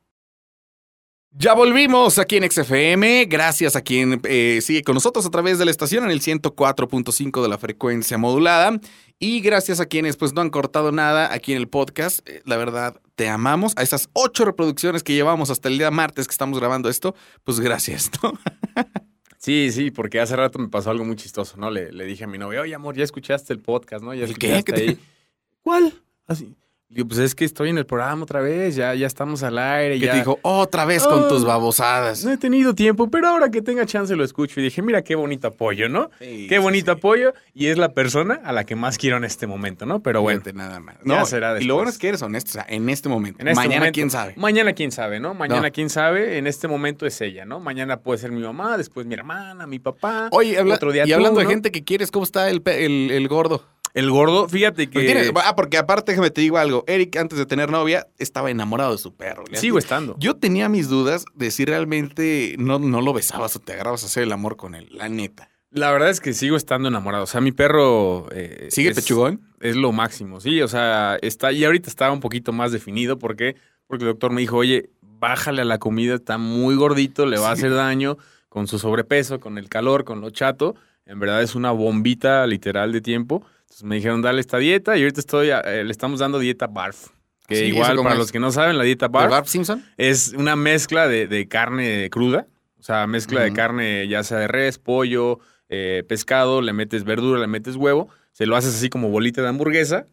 [1.38, 3.26] Ya volvimos aquí en XFM.
[3.26, 7.42] Gracias a quien eh, sigue con nosotros a través de la estación en el 104.5
[7.42, 8.80] de la frecuencia modulada.
[9.18, 12.26] Y gracias a quienes pues no han cortado nada aquí en el podcast.
[12.26, 13.74] Eh, la verdad, te amamos.
[13.76, 17.60] A esas ocho reproducciones que llevamos hasta el día martes que estamos grabando esto, pues
[17.60, 18.32] gracias, ¿no?
[19.38, 21.70] Sí, sí, porque hace rato me pasó algo muy chistoso, ¿no?
[21.70, 24.12] Le, le dije a mi novia, oye, amor, ya escuchaste el podcast, ¿no?
[24.12, 24.56] Ya ¿El qué?
[24.56, 24.98] escuchaste ¿Qué ahí.
[25.62, 26.02] ¿Cuál?
[26.26, 26.56] Así.
[26.88, 29.98] Digo, pues es que estoy en el programa otra vez, ya, ya estamos al aire,
[29.98, 30.12] Que ya.
[30.12, 32.24] te dijo, otra vez con Ah, tus babosadas.
[32.24, 34.60] No he tenido tiempo, pero ahora que tenga chance lo escucho.
[34.60, 36.10] Y dije, mira qué bonito apoyo, ¿no?
[36.20, 36.98] Sí, Qué bonito sí.
[36.98, 37.34] apoyo.
[37.54, 40.00] Y es la persona a la que más quiero en este momento, ¿no?
[40.00, 40.40] Pero bueno.
[40.40, 40.94] Fíjate nada más.
[41.04, 41.74] ya No, será y lo después.
[41.74, 43.42] bueno es que eres honesto, o sea, en este momento.
[43.42, 44.34] En este Mañana, momento- quién sabe.
[44.36, 45.34] Mañana quién sabe, ¿no?
[45.34, 45.72] Mañana No.
[45.72, 46.38] quién sabe.
[46.38, 47.58] En este momento es ella, ¿no?
[47.58, 50.28] Mañana puede ser mi mamá, después mi hermana, mi papá.
[50.30, 51.50] Oye, habla- otro día y tú, hablando de ¿no?
[51.50, 53.64] gente que quieres, ¿cómo está el, el, el gordo?
[53.96, 55.00] El gordo, fíjate que.
[55.04, 56.84] Tiene- ah, porque aparte, déjame te digo algo.
[56.86, 59.44] Eric, antes de tener novia, estaba enamorado de su perro.
[59.50, 60.14] Le- Sigo estando.
[60.18, 64.06] Yo tenía mis dudas de si realmente no, no lo besabas o te agarrabas a
[64.06, 65.48] hacer el amor con él, la neta.
[65.70, 67.24] La verdad es que sigo estando enamorado.
[67.24, 68.28] O sea, mi perro.
[68.32, 69.40] eh, ¿Sigue es- pechugón?
[69.60, 70.60] Es lo máximo, sí.
[70.62, 71.50] O sea, está.
[71.52, 73.18] Y ahorita estaba un poquito más definido.
[73.18, 73.56] ¿Por qué?
[73.86, 77.48] Porque el doctor me dijo, oye, bájale a la comida, está muy gordito, le va
[77.48, 78.18] a hacer daño
[78.50, 80.74] con su sobrepeso, con el calor, con lo chato.
[81.06, 83.42] En verdad es una bombita literal de tiempo.
[83.76, 87.08] Entonces me dijeron, dale esta dieta y ahorita estoy, eh, le estamos dando dieta BARF.
[87.46, 88.18] Que Sí, ¿eso igual, para es?
[88.18, 89.84] los que no saben, la dieta ¿De BARF Barb Simpson?
[89.98, 92.46] es una mezcla de, de carne cruda.
[92.80, 97.38] O sea, mezcla de carne ya sea de res, pollo, eh, pescado, le metes verdura,
[97.38, 98.08] le metes huevo.
[98.32, 100.06] se lo haces así como bolita de hamburguesa,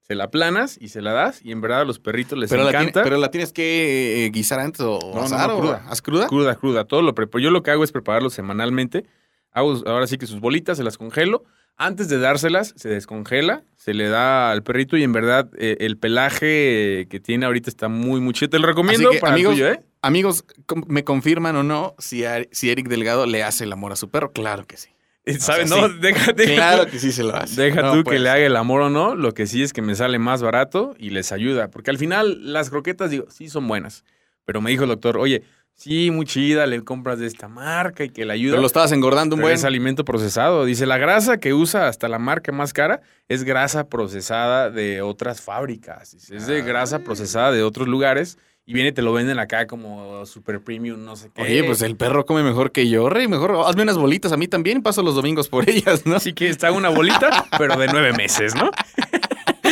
[0.00, 2.64] se la planas y se la das y en verdad a los perritos les Pero
[2.64, 3.02] la, tiene- encanta.
[3.02, 5.84] pero la tienes que eh, guisar antes o no, asar no, o- cruda.
[5.90, 6.26] ¿Haz cruda?
[6.26, 7.42] Cruda, cruda, todo lo preparo.
[7.44, 9.04] Yo lo que hago es prepararlo semanalmente.
[9.52, 11.44] Hago ahora sí que sus bolitas se las congelo.
[11.76, 15.96] Antes de dárselas, se descongela, se le da al perrito y en verdad eh, el
[15.96, 18.50] pelaje que tiene ahorita está muy, muy chido.
[18.50, 19.84] Te lo recomiendo Así que, para amigos, el tuyo, ¿eh?
[20.02, 20.44] Amigos,
[20.86, 24.32] ¿me confirman o no si, si Eric Delgado le hace el amor a su perro?
[24.32, 24.90] Claro que sí.
[25.38, 25.70] ¿Sabes?
[25.70, 25.98] sea, no, sí.
[26.00, 27.60] deja Claro que sí se lo hace.
[27.60, 28.16] deja No, tú pues.
[28.16, 29.14] que le haga el amor o no.
[29.14, 31.68] Lo que sí es que me sale más barato y les ayuda.
[31.68, 34.04] Porque al final las croquetas, digo, sí son buenas.
[34.44, 35.42] Pero me dijo el doctor, oye,
[35.80, 38.52] sí, muy chida, le compras de esta marca y que le ayuda.
[38.52, 39.54] Pero lo estabas engordando un buen.
[39.54, 40.64] es alimento procesado.
[40.64, 45.40] Dice, la grasa que usa hasta la marca más cara es grasa procesada de otras
[45.40, 46.12] fábricas.
[46.12, 47.00] Dice, es de grasa Ah.
[47.04, 51.16] procesada de otros lugares y viene y te lo venden acá como super premium, no
[51.16, 51.42] sé qué.
[51.42, 53.26] Oye, pues el perro come mejor que yo, Rey.
[53.26, 56.16] Mejor hazme unas bolitas a mí también y paso los domingos por ellas, ¿no?
[56.16, 58.70] Así que está una bolita, pero de nueve meses, ¿no?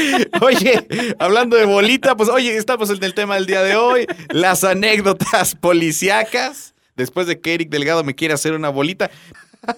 [0.40, 0.86] Oye,
[1.18, 5.54] hablando de bolita, pues oye, estamos en el tema del día de hoy, las anécdotas
[5.54, 6.74] policíacas.
[6.96, 9.10] Después de que Eric Delgado me quiera hacer una bolita.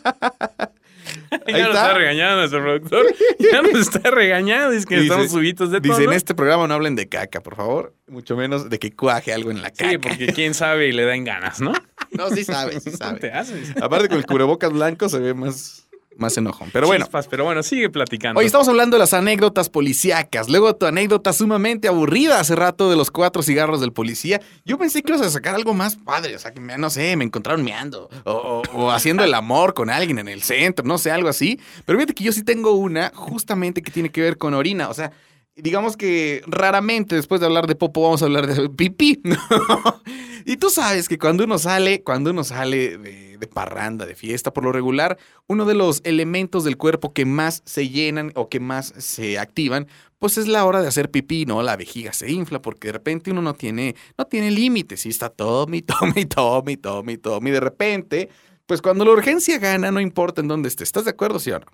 [1.46, 1.94] ya nos está.
[1.94, 3.06] regañando nuestro productor.
[3.38, 4.72] Ya nos está regañando.
[4.72, 5.92] Es que Dice- estamos subitos de todo.
[5.92, 7.94] Dice, en este programa no hablen de caca, por favor.
[8.09, 9.90] Mucho menos de que cuaje algo en la caca.
[9.90, 11.72] Sí, porque quién sabe y le dan ganas, ¿no?
[12.12, 13.20] No, sí sabe, sí ¿Cómo sabe.
[13.20, 13.72] te haces?
[13.80, 15.87] Aparte con el cubrebocas blanco se ve más,
[16.20, 16.70] más enojón.
[16.72, 17.04] Pero bueno.
[17.04, 18.38] Chispas, pero bueno, sigue platicando.
[18.38, 20.48] Hoy estamos hablando de las anécdotas policíacas.
[20.48, 24.40] Luego tu anécdota sumamente aburrida hace rato de los cuatro cigarros del policía.
[24.64, 26.37] Yo pensé que ibas a sacar algo más padre.
[26.37, 28.09] O sea, que me- no sé, me encontraron meando.
[28.24, 31.59] O, o- o haciendo el amor con alguien en el centro, no sé, algo así.
[31.87, 34.88] Pero fíjate que yo sí tengo una justamente que tiene que ver con orina.
[34.90, 35.11] O sea,
[35.56, 39.20] digamos que raramente después de hablar de popo vamos a hablar de pipí.
[40.46, 44.53] y tú sabes que cuando uno sale, cuando uno sale de, de parranda, de fiesta,
[44.53, 48.61] por lo regular, uno de los elementos del cuerpo que más se llenan o que
[48.61, 51.62] más se activan, pues es la hora de hacer pipí, ¿no?
[51.62, 55.31] La vejiga se infla porque de repente uno no tiene, no tiene límites y está
[55.31, 57.50] tome, tome, tome, tome, tome.
[57.50, 58.29] Y de repente,
[58.66, 60.88] pues cuando la urgencia gana, no importa en dónde estés.
[60.88, 61.66] ¿Estás de acuerdo, sí o no?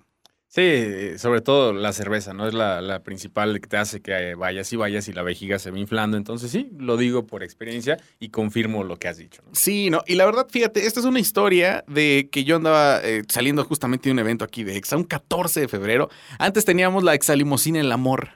[0.49, 2.47] Sí, sobre todo la cerveza, ¿no?
[2.47, 5.71] Es la, la principal que te hace que vayas y vayas y la vejiga se
[5.71, 6.15] va inflando.
[6.15, 9.41] Entonces sí, lo digo por experiencia y confirmo lo que has dicho.
[9.45, 9.53] ¿no?
[9.53, 13.23] Sí, no, y la verdad, fíjate, esta es una historia de que yo andaba eh,
[13.27, 16.09] saliendo justamente de un evento aquí de Exa, un 14 de febrero.
[16.39, 18.29] Antes teníamos la exalimosina El Amor.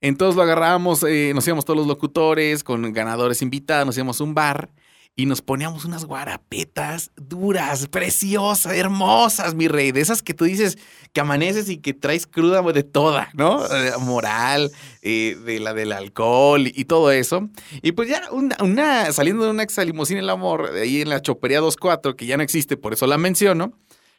[0.00, 4.24] Entonces lo agarrábamos, eh, nos íbamos todos los locutores con ganadores invitados, nos íbamos a
[4.24, 4.70] un bar
[5.18, 10.78] y nos poníamos unas guarapetas duras, preciosas, hermosas, mi rey, de esas que tú dices
[11.12, 13.60] que amaneces y que traes cruda de toda, ¿no?
[13.98, 14.70] Moral,
[15.02, 17.48] eh, de la del alcohol y todo eso.
[17.82, 22.14] Y pues ya una, saliendo de una exalimosina el amor, ahí en la chopería 24,
[22.14, 23.72] que ya no existe, por eso la menciono,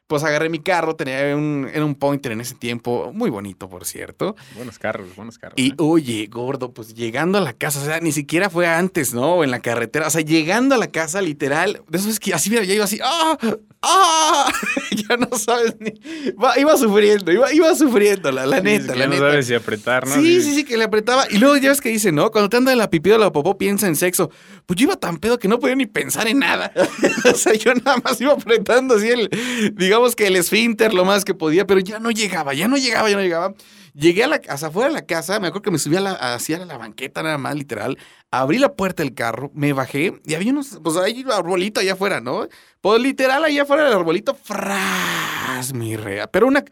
[0.10, 3.86] pues agarré mi carro, tenía un, era un pointer en ese tiempo, muy bonito, por
[3.86, 4.36] cierto.
[4.56, 5.54] Buenos carros, buenos carros.
[5.56, 5.76] Y ¿eh?
[5.78, 9.36] oye, gordo, pues llegando a la casa, o sea, ni siquiera fue antes, ¿no?
[9.36, 12.34] O en la carretera, o sea, llegando a la casa, literal, de eso es que
[12.34, 13.38] así, mira, ya iba así, ¡ah!
[13.84, 14.52] ¡ah!
[15.10, 15.92] ya no sabes ni.
[16.34, 19.22] va- iba sufriendo, iba, iba sufriendo, la, la neta, la ya neta.
[19.24, 20.16] no sabes si apretar, ¿no?
[20.16, 21.26] Sí, sí, sí, que le apretaba.
[21.30, 22.32] Y luego ya ves que dice, ¿no?
[22.32, 24.32] Cuando te anda en la pipí o la popó, piensa en sexo.
[24.70, 26.72] Pues yo iba tan pedo que no podía ni pensar en nada.
[27.26, 29.28] o sea, yo nada más iba apretando así el,
[29.74, 33.10] digamos que el esfínter lo más que podía, pero ya no llegaba, ya no llegaba,
[33.10, 33.56] ya no llegaba.
[33.96, 36.12] Llegué a la casa, afuera de la casa, me acuerdo que me subí a la,
[36.12, 37.98] hacia la banqueta nada más, literal.
[38.30, 41.94] Abrí la puerta del carro, me bajé y había unos, pues ahí un arbolito allá
[41.94, 42.48] afuera, ¿no?
[42.82, 46.28] Pues literal allá afuera del arbolito, fras, mi rea.
[46.28, 46.64] Pero una,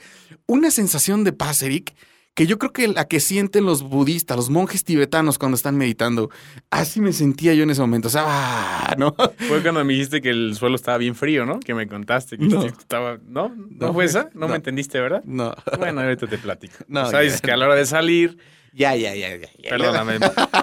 [0.45, 1.95] una sensación de paz, Eric,
[2.37, 6.29] que yo creo que la que sienten los budistas, los monjes tibetanos cuando están meditando.
[6.69, 8.09] Así me sentía yo en ese momento.
[8.09, 9.15] O sea, ah, ¿no?
[9.47, 11.59] Fue cuando me dijiste que el suelo estaba bien frío, ¿no?
[11.59, 12.63] Que me contaste que No.
[12.65, 13.17] estaba.
[13.27, 13.49] ¿No?
[13.49, 14.29] ¿No, No, fue esa?
[14.35, 14.47] ¿No, no.
[14.49, 15.23] me entendiste, verdad?
[15.25, 15.55] No.
[15.79, 16.75] Bueno, ahorita te platico.
[16.87, 18.37] No, dices que a la hora de salir,
[18.71, 19.47] Ya, ya, ya, ya.
[19.57, 19.69] ya.
[19.71, 20.19] perdóname,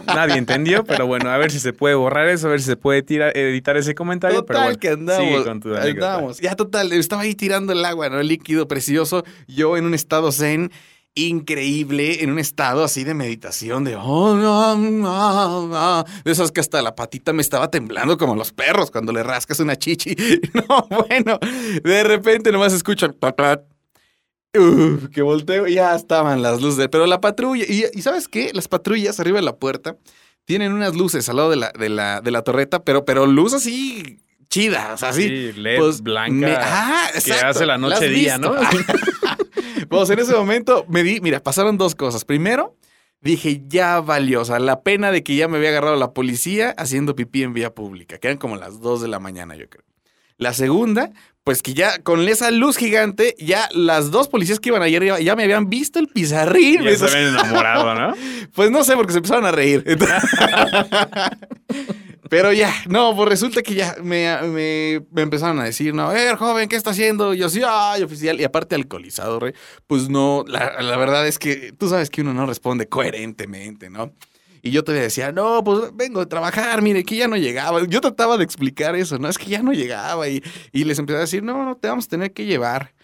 [0.07, 2.77] nadie entendió, pero bueno, a ver si se puede borrar eso, a ver si se
[2.77, 4.47] puede tirar, editar ese comentario.
[4.47, 5.45] pero Total bueno, que andamos.
[5.45, 6.39] con tu andamos.
[6.41, 8.21] Ya total, estaba ahí tirando el agua, ¿no?
[8.21, 9.25] El líquido precioso.
[9.49, 10.71] Yo en un estado zen
[11.15, 16.05] increíble, en un estado así de meditación, de oh, no, no, no.
[16.25, 19.61] de esas que hasta la patita me estaba temblando como los perros cuando le rascas
[19.61, 20.15] una chichi.
[20.55, 21.39] No, bueno,
[21.83, 23.15] de repente nomás escucho.
[24.57, 26.89] Uf, que volteo ya estaban las luces.
[26.91, 28.51] Pero la patrulla, y, y ¿sabes qué?
[28.53, 29.97] Las patrullas arriba de la puerta
[30.45, 33.55] tienen unas luces al lado de la, de la, de la torreta, pero, pero luz
[33.55, 35.23] así chida, o sea, así.
[35.23, 36.47] Sí, LED pues, blanca.
[36.47, 38.55] me- ah, que hace la noche día, visto.
[38.55, 38.61] ¿no?
[39.89, 42.25] pues en ese momento me di, mira, pasaron dos cosas.
[42.25, 42.77] Primero,
[43.21, 46.75] dije, ya valió, o sea, la pena de que ya me había agarrado la policía
[46.77, 49.85] haciendo pipí en vía pública, que eran como las 2 de la mañana, yo creo.
[50.37, 51.11] La segunda,
[51.45, 55.21] pues que ya con esa luz gigante, ya las dos policías que iban ayer ya,
[55.21, 56.83] ya me habían visto el pizarrín.
[56.83, 58.15] Ya se habían enamorado, ¿no?
[58.55, 59.85] Pues no sé, porque se empezaron a reír.
[62.35, 66.69] Pero ya, no, pues resulta que ya me, me, empezaron a decir, no, ver, joven,
[66.69, 67.33] ¿qué está haciendo?
[67.33, 68.41] Y yo sí, ay, oficial.
[68.41, 69.53] Y aparte alcoholizado, rey.
[69.87, 74.13] Pues no, la, verdad es que tú sabes que uno no responde coherentemente, ¿no?
[74.63, 77.87] Y yo todavía decía, no, pues vengo de trabajar, mire, que ya no llegaba.
[77.87, 79.29] Yo trataba de explicar eso, ¿no?
[79.29, 80.29] Es que ya no llegaba.
[80.29, 80.43] Y,
[80.73, 82.95] y les empecé a decir, no, no, te vamos a tener que llevar,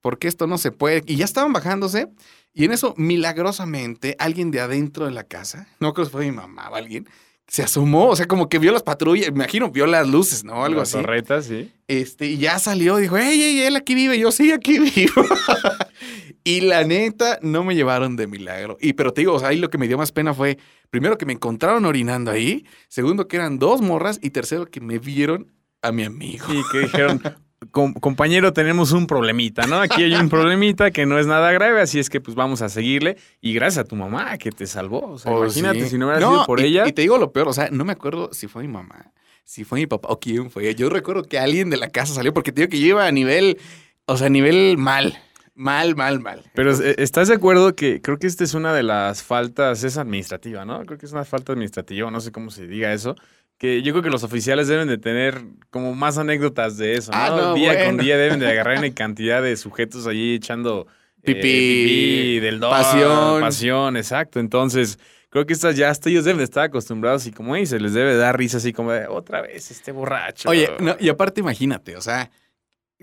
[0.00, 1.02] porque esto no se puede.
[1.04, 2.08] Y ya estaban bajándose.
[2.54, 6.32] Y en eso, milagrosamente, alguien de adentro de la casa, no creo que fue mi
[6.32, 7.06] mamá o alguien,
[7.50, 10.64] se asomó, o sea, como que vio las patrullas, imagino, vio las luces, ¿no?
[10.64, 11.02] Algo Las así.
[11.02, 11.72] torretas, sí.
[11.88, 15.24] Este, y ya salió, dijo, ey, ey, él aquí vive, yo sí, aquí vivo.
[16.44, 18.78] y la neta, no me llevaron de milagro.
[18.80, 20.58] Y pero te digo, o sea, ahí lo que me dio más pena fue,
[20.90, 25.00] primero que me encontraron orinando ahí, segundo que eran dos morras, y tercero que me
[25.00, 25.50] vieron
[25.82, 26.46] a mi amigo.
[26.54, 27.20] Y que dijeron,
[27.72, 29.80] "Com- compañero, tenemos un problemita, ¿no?
[29.80, 32.68] Aquí hay un problemita que no es nada grave, así es que pues vamos a
[32.68, 33.16] seguirle.
[33.40, 35.12] Y gracias a tu mamá que te salvó.
[35.12, 35.90] O sea, Oh, imagínate sí.
[35.90, 36.88] si no hubiera No, sido por y- ella.
[36.88, 39.12] Y te digo lo peor, o sea, no me acuerdo si fue mi mamá,
[39.44, 40.74] si fue mi papá o quién fue.
[40.74, 43.12] Yo recuerdo que alguien de la casa salió porque te digo que yo iba a
[43.12, 43.58] nivel,
[44.06, 45.18] o sea, a nivel mal.
[45.54, 46.42] Mal, mal, mal.
[46.54, 49.98] Pero eh, ¿estás de acuerdo que creo que esta es una de las faltas, es
[49.98, 50.86] administrativa, ¿no?
[50.86, 53.14] Creo que es una falta administrativa, no sé cómo se diga eso.
[53.60, 57.18] Que yo creo que los oficiales deben de tener como más anécdotas de eso, ¿no?
[57.18, 60.86] Ah, no, día con día deben de agarrar una cantidad de sujetos allí echando
[61.22, 63.40] eh, Pipí, del dog, pasión.
[63.42, 64.40] pasión, exacto.
[64.40, 67.92] Entonces, creo que estas ya hasta ellos deben de estar acostumbrados y como dice, les
[67.92, 70.48] debe dar risa así como de otra vez este borracho.
[70.48, 72.30] Oye, no, y aparte imagínate, o sea,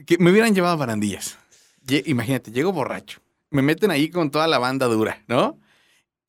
[0.07, 1.37] que me hubieran llevado barandillas.
[2.05, 3.19] Imagínate, llego borracho.
[3.51, 5.59] Me meten ahí con toda la banda dura, ¿no?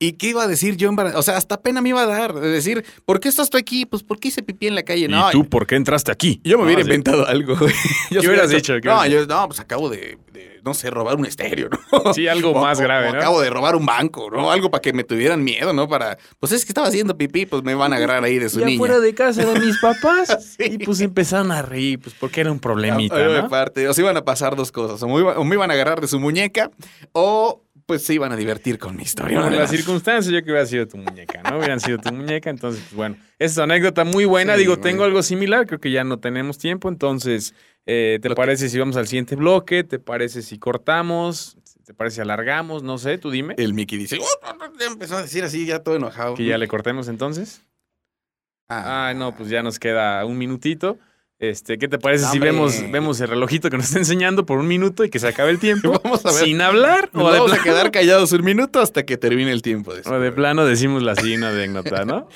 [0.01, 0.91] ¿Y qué iba a decir yo?
[1.15, 2.33] O sea, hasta pena me iba a dar.
[2.33, 3.85] De decir, ¿por qué estás tú aquí?
[3.85, 5.05] Pues, ¿por qué hice pipí en la calle?
[5.05, 6.39] ¿Y No, tú por qué entraste aquí?
[6.45, 6.87] Yo me hubiera sí.
[6.87, 7.57] inventado algo.
[7.57, 7.73] güey.
[8.09, 8.73] Yo ¿Qué hubieras hubiera dicho?
[8.81, 12.13] ¿Qué No, yo, no, pues acabo de, de, no sé, robar un estéreo, ¿no?
[12.13, 13.17] Sí, algo O- más o- grave, o ¿no?
[13.19, 14.49] Acabo de robar un banco, ¿no?
[14.51, 15.89] Algo para que me tuvieran miedo, ¿no?
[15.89, 18.61] Para, pues es que estaba haciendo pipí, pues me van a agarrar ahí de su
[18.61, 18.77] ya niña.
[18.77, 20.55] fuera de casa de mis papás.
[20.57, 20.63] Sí.
[20.63, 23.39] Y pues empezaron a reír, pues porque era un problemita, Ay, ¿no?
[23.39, 25.03] aparte, o se iban a pasar dos cosas.
[25.03, 26.71] O me, iba- o me iban a agarrar de su muñeca,
[27.11, 29.41] o pues se iban a divertir con mi historia.
[29.41, 29.57] Por ¿no?
[29.57, 31.57] las circunstancias, yo que hubiera sido tu muñeca, ¿no?
[31.57, 33.15] Hubieran sido tu muñeca, entonces, pues bueno.
[33.39, 34.53] Esa es una anécdota muy buena.
[34.53, 37.55] Sí, Digo, tengo algo similar, creo que ya no tenemos tiempo, entonces,
[37.87, 39.83] eh, ¿te Lo que- parece si vamos al siguiente bloque?
[39.83, 41.57] ¿Te parece si cortamos?
[41.83, 42.83] ¿Te parece si alargamos?
[42.83, 43.55] No sé, tú dime.
[43.57, 46.35] El Mickey dice, "Oh, no, no", ya empezó a decir así, ya todo enojado.
[46.35, 47.63] Que ya le cortemos entonces.
[48.69, 50.99] Ah, Ay, no, pues ya nos queda un minutito.
[51.39, 54.67] Este, ¿qué te parece si vemos, vemos el relojito que nos está enseñando por un
[54.67, 55.99] minuto y que se acabe el tiempo?
[56.03, 56.43] Vamos a ver.
[56.43, 57.09] Sin hablar.
[57.13, 59.93] O vamos a quedar callados un minuto hasta que termine el tiempo.
[59.93, 62.27] de o de plano decimos la siguiente anécdota, ¿no?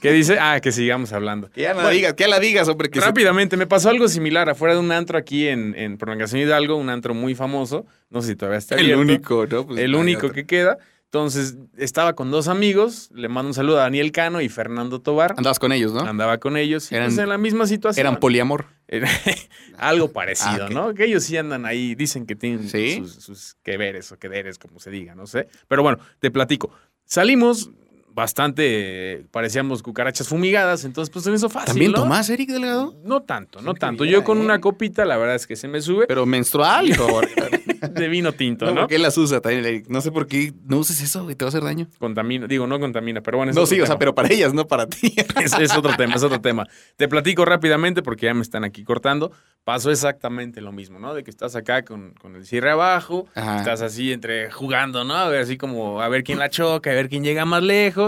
[0.00, 0.38] ¿Qué dice?
[0.38, 1.50] Ah, que sigamos hablando.
[1.50, 1.90] Que ya la Bueno.
[1.90, 2.88] digas, que ya la digas, hombre.
[2.90, 6.40] Que se- Rápidamente, me pasó algo similar afuera de un antro aquí en, en Prolongación
[6.40, 7.86] Hidalgo, un antro muy famoso.
[8.10, 9.00] No sé si todavía está el abierto.
[9.02, 9.66] único, ¿no?
[9.66, 10.32] Pues, el único otro.
[10.34, 10.78] que queda.
[11.10, 13.10] Entonces, estaba con dos amigos.
[13.14, 15.34] Le mando un saludo a Daniel Cano y Fernando Tobar.
[15.36, 16.00] Andabas con ellos, ¿no?
[16.00, 16.90] Andaba con ellos.
[16.90, 18.04] y Eran- pues en la misma situación.
[18.06, 18.66] Eran poliamor.
[19.78, 20.70] Algo parecido, Ah.
[20.70, 20.94] ¿no?
[20.94, 22.96] Que ellos sí andan ahí, dicen que tienen ¿Sí?
[22.98, 25.48] sus, sus que veres o quederes, como se diga, no sé.
[25.68, 26.70] Pero bueno, te platico.
[27.04, 27.70] Salimos
[28.16, 31.98] bastante, parecíamos cucarachas fumigadas, entonces pues en eso fácil, ¿También ¿no?
[31.98, 32.96] tomás, Eric Delgado?
[33.04, 34.04] No tanto, no tanto.
[34.06, 37.28] Yo con una copita, la verdad es que se me sube Pero menstrual, por favor.
[37.92, 38.80] de vino tinto, No, ¿no?
[38.82, 39.86] ¿Por qué las usa también, Eric?
[39.88, 41.88] No sé por qué no uses eso, güey, te va a hacer daño.
[41.98, 43.50] Contamina, digo, no contamina, pero bueno.
[43.50, 45.14] es No, otro sí, o sea, pero para ellas, no para ti.
[45.44, 46.66] es, es otro tema, es otro tema.
[46.96, 49.30] Te platico rápidamente porque ya me están aquí cortando.
[49.64, 51.12] Pasó exactamente lo mismo, ¿no?
[51.12, 53.58] De que estás acá con, con el cierre abajo, Ajá.
[53.58, 55.14] estás así entre jugando, ¿no?
[55.16, 58.05] A ver, así como a ver quién la choca, a ver quién llega más lejos.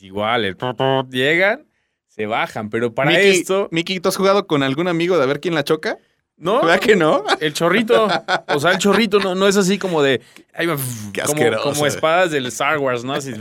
[0.00, 0.56] Igual, el
[1.10, 1.66] llegan,
[2.06, 5.40] se bajan, pero para esto, Miki, ¿tú has jugado con algún amigo de a ver
[5.40, 5.98] quién la choca?
[6.40, 6.62] ¿no?
[6.62, 7.22] ¿Verdad que no?
[7.38, 8.08] El chorrito,
[8.48, 10.20] o sea, el chorrito no, no es así como de,
[10.56, 11.70] Qué como, asqueroso.
[11.70, 13.12] como espadas del Star Wars, ¿no?
[13.12, 13.32] Así,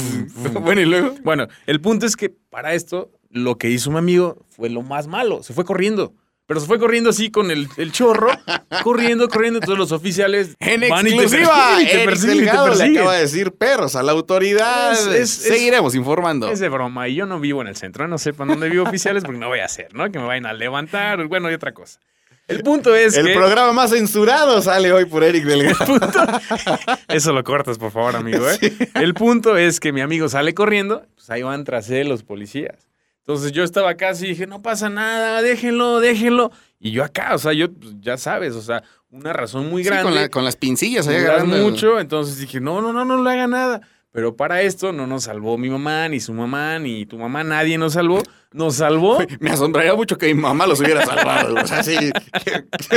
[0.62, 1.14] bueno, y luego.
[1.22, 5.06] Bueno, el punto es que para esto, lo que hizo mi amigo fue lo más
[5.06, 5.42] malo.
[5.42, 6.14] Se fue corriendo.
[6.48, 8.30] Pero se fue corriendo así con el, el chorro,
[8.82, 9.60] corriendo, corriendo.
[9.60, 12.96] Todos los oficiales En van exclusiva, persiguen, y te persiguen, y te Delgado le persiguen.
[12.96, 14.92] acaba de decir perros a la autoridad.
[14.92, 16.50] Es- es- Seguiremos informando.
[16.50, 17.06] Es de broma.
[17.06, 18.08] Y yo no vivo en el centro.
[18.08, 20.10] No sepan dónde vivo oficiales porque no voy a hacer, ¿no?
[20.10, 21.24] Que me vayan a levantar.
[21.26, 22.00] Bueno, y otra cosa.
[22.46, 23.34] El punto es el que...
[23.34, 25.98] programa más censurado sale hoy por Eric Delgado.
[27.08, 28.48] Eso lo cortas, por favor, amigo.
[28.50, 28.58] ¿eh?
[28.94, 32.87] El punto es que mi amigo sale corriendo, pues ahí van tras él los policías.
[33.28, 36.50] Entonces yo estaba acá así y dije, no pasa nada, déjenlo, déjenlo.
[36.80, 39.90] Y yo acá, o sea, yo, pues, ya sabes, o sea, una razón muy Sí,
[39.90, 40.04] grande.
[40.04, 41.58] con, la- con las pincillas ahí agarrando.
[41.58, 43.82] mucho, entonces dije, no, no, no, no le haga nada.
[44.10, 47.76] Pero para esto no nos salvó mi mamá, ni su mamá, ni tu mamá, nadie
[47.76, 48.22] nos salvó.
[48.52, 49.18] Nos salvó.
[49.40, 51.56] Me asombraría mucho que mi mamá los hubiera salvado.
[51.56, 51.96] O sea, sí.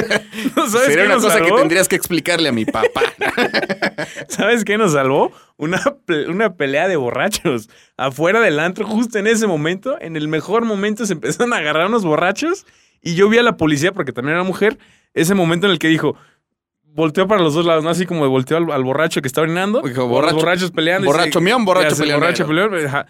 [0.55, 3.01] ¿No ¿Sabes Sería una cosa que tendrías que explicarle a mi papá.
[4.30, 5.34] ¿Sabes qué nos salvó?
[5.57, 5.82] Una,
[6.30, 7.70] una pelea de borrachos.
[7.97, 11.88] Afuera del antro, justo en ese momento, en el mejor momento, se empezaron a agarrar
[11.88, 12.66] unos borrachos.
[13.01, 14.78] Y yo vi a la policía, porque también era mujer,
[15.14, 16.16] ese momento en el que dijo.
[16.94, 17.89] Volteó para los dos lados, ¿no?
[17.89, 19.82] Así como volteó al, al borracho que está orinando.
[19.82, 21.06] Dijo, borracho- los borrachos peleando.
[21.06, 22.20] y borracho se- mión, borracho peleonero.
[22.20, 23.06] borracho peleonero, ajá.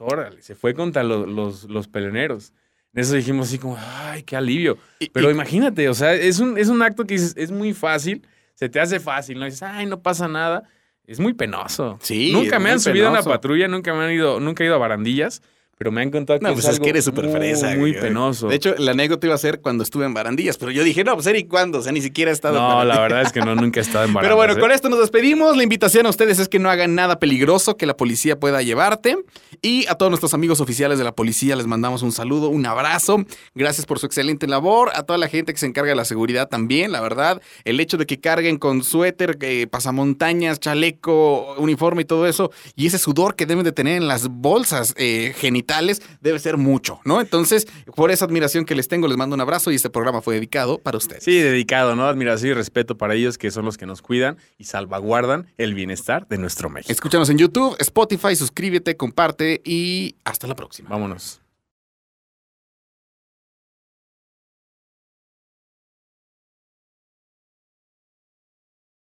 [0.00, 2.52] Órale, se fue contra los, los, los peleoneros.
[2.92, 4.78] En eso dijimos así como, ay, qué alivio.
[5.00, 7.72] Y- Pero y- imagínate, o sea, es un, es un acto que dices, es muy
[7.74, 9.44] fácil, se te hace fácil, ¿no?
[9.46, 10.62] Dices, ay, no pasa nada.
[11.06, 11.98] Es muy penoso.
[12.00, 14.74] Sí, Nunca me han subido a una patrulla, nunca me han ido, nunca he ido
[14.76, 15.42] a barandillas,
[15.76, 17.74] pero me han contado que No, es, pues es que eres súper fresa.
[17.76, 18.48] muy penoso.
[18.48, 21.14] De hecho, la anécdota iba a ser cuando estuve en barandillas, pero yo dije, no,
[21.14, 21.78] pues Eric, ¿cuándo?
[21.78, 23.02] O sea, ni siquiera he estado en no, la barandillas.
[23.02, 24.24] verdad es que no, nunca he estado en barandas.
[24.34, 24.58] Pero bueno, ¿eh?
[24.60, 25.56] con esto nos despedimos.
[25.56, 29.16] La invitación a ustedes es que no hagan nada peligroso que la policía pueda llevarte.
[29.62, 33.24] Y a todos nuestros amigos oficiales de la policía les mandamos un saludo, un abrazo.
[33.54, 34.90] Gracias por su excelente labor.
[34.94, 37.40] A toda la gente que se encarga de la seguridad también, la verdad.
[37.64, 42.86] El hecho de que carguen con suéter, eh, pasamontañas, chaleco, uniforme y todo eso, y
[42.86, 45.32] ese sudor que deben de tener en las bolsas eh,
[45.64, 47.20] genitales, debe ser mucho, ¿no?
[47.20, 50.34] Entonces, por esa admiración que les tengo, les mando un abrazo y este programa fue
[50.34, 51.24] dedicado para ustedes.
[51.24, 52.06] Sí, dedicado, ¿no?
[52.06, 56.26] Admiración y respeto para ellos que son los que nos cuidan y salvaguardan el bienestar
[56.28, 56.92] de nuestro México.
[56.92, 60.90] Escúchanos en YouTube, Spotify, suscríbete, comparte y hasta la próxima.
[60.90, 61.43] Vámonos.